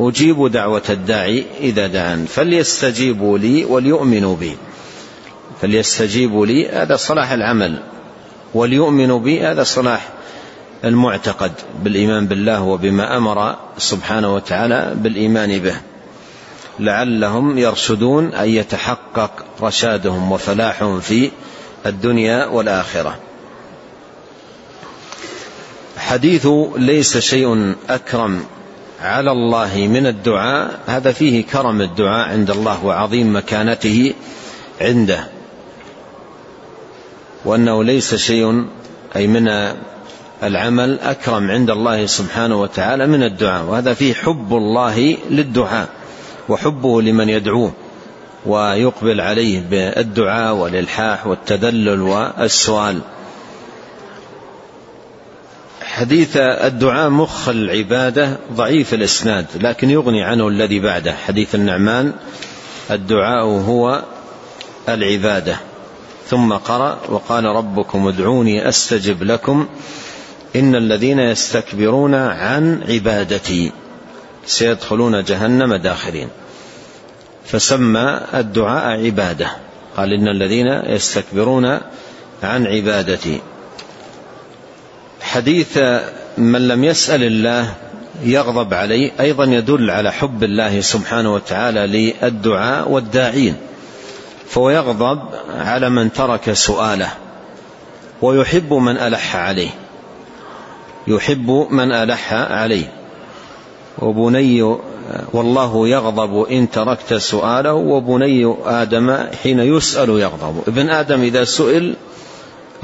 أجيب 0.01 0.47
دعوة 0.47 0.83
الداعي 0.91 1.45
إذا 1.61 1.87
دعان. 1.87 2.25
فليستجيبوا 2.25 3.39
لي 3.39 3.65
وليؤمنوا 3.65 4.37
بي. 4.37 4.57
فليستجيبوا 5.61 6.47
لي 6.47 6.69
هذا 6.69 6.97
صلاح 6.97 7.33
العمل. 7.33 7.83
وليؤمنوا 8.55 9.19
بي 9.19 9.41
هذا 9.41 9.63
صلاح 9.63 10.09
المعتقد. 10.85 11.53
بالإيمان 11.83 12.27
بالله 12.27 12.63
وبما 12.63 13.17
أمر 13.17 13.57
سبحانه 13.79 14.35
وتعالى 14.35 14.93
بالإيمان 14.97 15.59
به. 15.59 15.77
لعلهم 16.81 17.59
يرشدون 17.59 18.35
أن 18.35 18.49
يتحقق 18.49 19.31
رشادهم 19.63 20.33
وفلاحهم 20.33 21.01
في 21.01 21.31
الدنيا 21.87 22.47
والآخرة. 22.47 23.19
حديث 26.13 26.49
ليس 26.77 27.19
شيء 27.19 27.75
أكرم 27.89 28.45
على 29.01 29.33
الله 29.33 29.77
من 29.77 30.07
الدعاء 30.07 30.81
هذا 30.87 31.13
فيه 31.13 31.45
كرم 31.45 31.81
الدعاء 31.81 32.29
عند 32.29 32.51
الله 32.51 32.85
وعظيم 32.85 33.37
مكانته 33.37 34.15
عنده. 34.81 35.29
وأنه 37.45 37.85
ليس 37.85 38.15
شيء 38.15 38.65
أي 39.17 39.27
من 39.27 39.49
العمل 40.43 41.01
أكرم 41.01 41.51
عند 41.51 41.71
الله 41.71 42.07
سبحانه 42.07 42.61
وتعالى 42.61 43.07
من 43.07 43.23
الدعاء 43.23 43.65
وهذا 43.65 43.95
فيه 43.95 44.15
حب 44.15 44.53
الله 44.53 45.17
للدعاء 45.31 45.89
وحبه 46.49 47.03
لمن 47.03 47.29
يدعوه 47.29 47.73
ويقبل 48.47 49.21
عليه 49.21 49.61
بالدعاء 49.71 50.55
والإلحاح 50.55 51.27
والتذلل 51.27 52.01
والسؤال. 52.01 53.01
حديث 55.93 56.37
الدعاء 56.37 57.11
مخ 57.11 57.49
العبادة 57.49 58.39
ضعيف 58.53 58.95
الإسناد 58.95 59.47
لكن 59.55 59.91
يغني 59.91 60.23
عنه 60.23 60.49
الذي 60.49 60.81
بعده. 60.81 61.13
حديث 61.13 61.55
النعمان 61.55 62.13
الدعاء 62.91 63.47
هو 63.47 64.03
العبادة. 64.89 65.57
ثم 66.27 66.53
قرأ 66.53 66.99
وقال 67.09 67.45
ربكم 67.45 68.09
ادعوني 68.09 68.69
أستجب 68.69 69.23
لكم 69.23 69.69
إن 70.57 70.75
الذين 70.75 71.19
يستكبرون 71.19 72.15
عن 72.15 72.83
عبادتي 72.89 73.73
سيدخلون 74.47 75.25
جهنم 75.25 75.75
داخرين. 75.75 76.29
فسمى 77.45 78.21
الدعاء 78.35 79.05
عبادة. 79.05 79.51
قال 79.97 80.13
إن 80.13 80.29
الذين 80.29 80.67
يستكبرون 80.67 81.65
عن 82.43 82.67
عبادتي. 82.67 83.41
حديث 85.23 85.79
من 86.39 86.69
لم 86.69 86.85
يسأل 86.85 87.23
الله 87.23 87.75
يغضب 88.25 88.75
عليه 88.75 89.11
أيضا 89.21 89.45
يدل 89.45 89.91
على 89.91 90.13
حب 90.13 90.45
الله 90.45 90.81
سبحانه 90.81 91.35
وتعالى 91.35 91.87
للدعاء 91.87 92.91
والداعين 92.91 93.57
فهو 94.49 94.71
يغضب 94.71 95.21
على 95.51 95.91
من 95.91 96.13
ترك 96.13 96.53
سؤاله 96.53 97.09
ويحب 98.23 98.73
من 98.73 98.97
ألح 98.97 99.37
عليه 99.37 99.71
يحب 101.07 101.67
من 101.71 101.93
ألح 101.93 102.33
عليه. 102.33 102.93
وبني 103.99 104.63
والله 105.33 105.89
يغضب 105.89 106.43
إن 106.51 106.71
تركت 106.71 107.15
سؤاله 107.15 107.73
وبني 107.73 108.55
آدم 108.65 109.19
حين 109.43 109.61
يسأل 109.61 110.09
يغضب. 110.09 110.63
ابن 110.69 110.91
آدم 110.91 111.23
إذا 111.23 111.45
سئل 111.45 111.95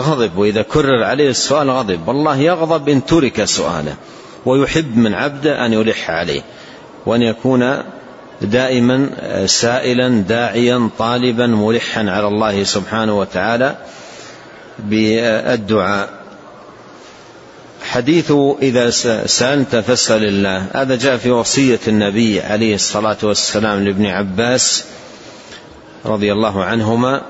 غضب 0.00 0.36
وإذا 0.36 0.62
كرر 0.62 1.04
عليه 1.04 1.30
السؤال 1.30 1.70
غضب. 1.70 2.08
والله 2.08 2.36
يغضب 2.36 2.88
إن 2.88 3.06
ترك 3.06 3.44
سؤاله 3.44 3.94
ويحب 4.46 4.96
من 4.96 5.14
عبده 5.14 5.66
أن 5.66 5.72
يلح 5.72 6.10
عليه 6.10 6.42
وأن 7.06 7.22
يكون 7.22 7.82
دائما 8.42 9.10
سائلا 9.46 10.08
داعيا 10.08 10.90
طالبا 10.98 11.46
ملحا 11.46 12.00
على 12.00 12.28
الله 12.28 12.64
سبحانه 12.64 13.18
وتعالى 13.18 13.76
بالدعاء. 14.78 16.08
حديث 17.82 18.32
إذا 18.62 18.90
سألت 19.26 19.76
فاسأل 19.76 20.24
الله. 20.24 20.66
هذا 20.74 20.96
جاء 20.96 21.16
في 21.16 21.30
وصية 21.30 21.80
النبي 21.88 22.40
عليه 22.40 22.74
الصلاة 22.74 23.16
والسلام 23.22 23.84
لابن 23.84 24.06
عباس 24.06 24.84
رضي 26.06 26.32
الله 26.32 26.64
عنهما 26.64 27.22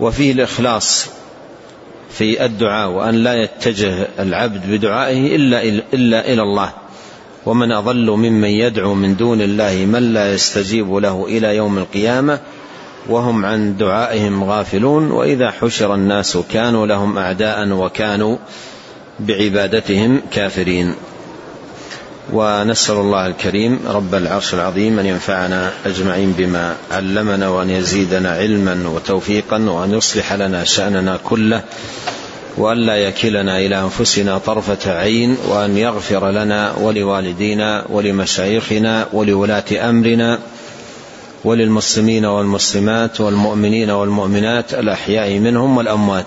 وفيه 0.00 0.32
الإخلاص. 0.32 1.06
في 2.10 2.44
الدعاء 2.44 2.90
وأن 2.90 3.14
لا 3.14 3.34
يتجه 3.34 4.08
العبد 4.18 4.60
بدعائه 4.70 5.36
إلا 5.36 5.62
إلا 5.94 6.32
إلى 6.32 6.42
الله. 6.42 6.72
ومن 7.46 7.72
أضل 7.72 8.10
ممن 8.10 8.48
يدعو 8.48 8.94
من 8.94 9.16
دون 9.16 9.40
الله 9.40 9.86
من 9.86 10.12
لا 10.12 10.32
يستجيب 10.34 10.94
له 10.94 11.26
إلى 11.28 11.56
يوم 11.56 11.78
القيامة 11.78 12.40
وهم 13.08 13.44
عن 13.44 13.76
دعائهم 13.76 14.44
غافلون. 14.44 15.10
وإذا 15.10 15.50
حشر 15.50 15.94
الناس 15.94 16.38
كانوا 16.52 16.86
لهم 16.86 17.18
أعداء 17.18 17.68
وكانوا 17.68 18.36
بعبادتهم 19.20 20.20
كافرين. 20.32 20.94
ونسأل 22.32 22.94
الله 22.96 23.26
الكريم 23.26 23.80
رب 23.86 24.14
العرش 24.14 24.54
العظيم 24.54 24.98
أن 24.98 25.06
ينفعنا 25.06 25.70
أجمعين 25.86 26.32
بما 26.32 26.76
علمنا 26.90 27.48
وأن 27.48 27.70
يزيدنا 27.70 28.30
علما 28.30 28.88
وتوفيقا 28.88 29.58
وأن 29.58 29.94
يصلح 29.94 30.32
لنا 30.32 30.64
شأننا 30.64 31.18
كله 31.24 31.62
وأن 32.56 32.78
لا 32.78 32.96
يكلنا 32.96 33.58
إلى 33.58 33.80
أنفسنا 33.80 34.38
طرفة 34.38 34.92
عين 34.92 35.36
وأن 35.48 35.76
يغفر 35.78 36.30
لنا 36.30 36.72
ولوالدينا 36.76 37.84
ولمشايخنا 37.88 39.06
ولولاة 39.12 39.90
أمرنا 39.90 40.38
وللمسلمين 41.44 42.24
والمسلمات 42.24 43.20
والمؤمنين 43.20 43.90
والمؤمنات 43.90 44.74
الأحياء 44.74 45.38
منهم 45.38 45.76
والأموات. 45.76 46.26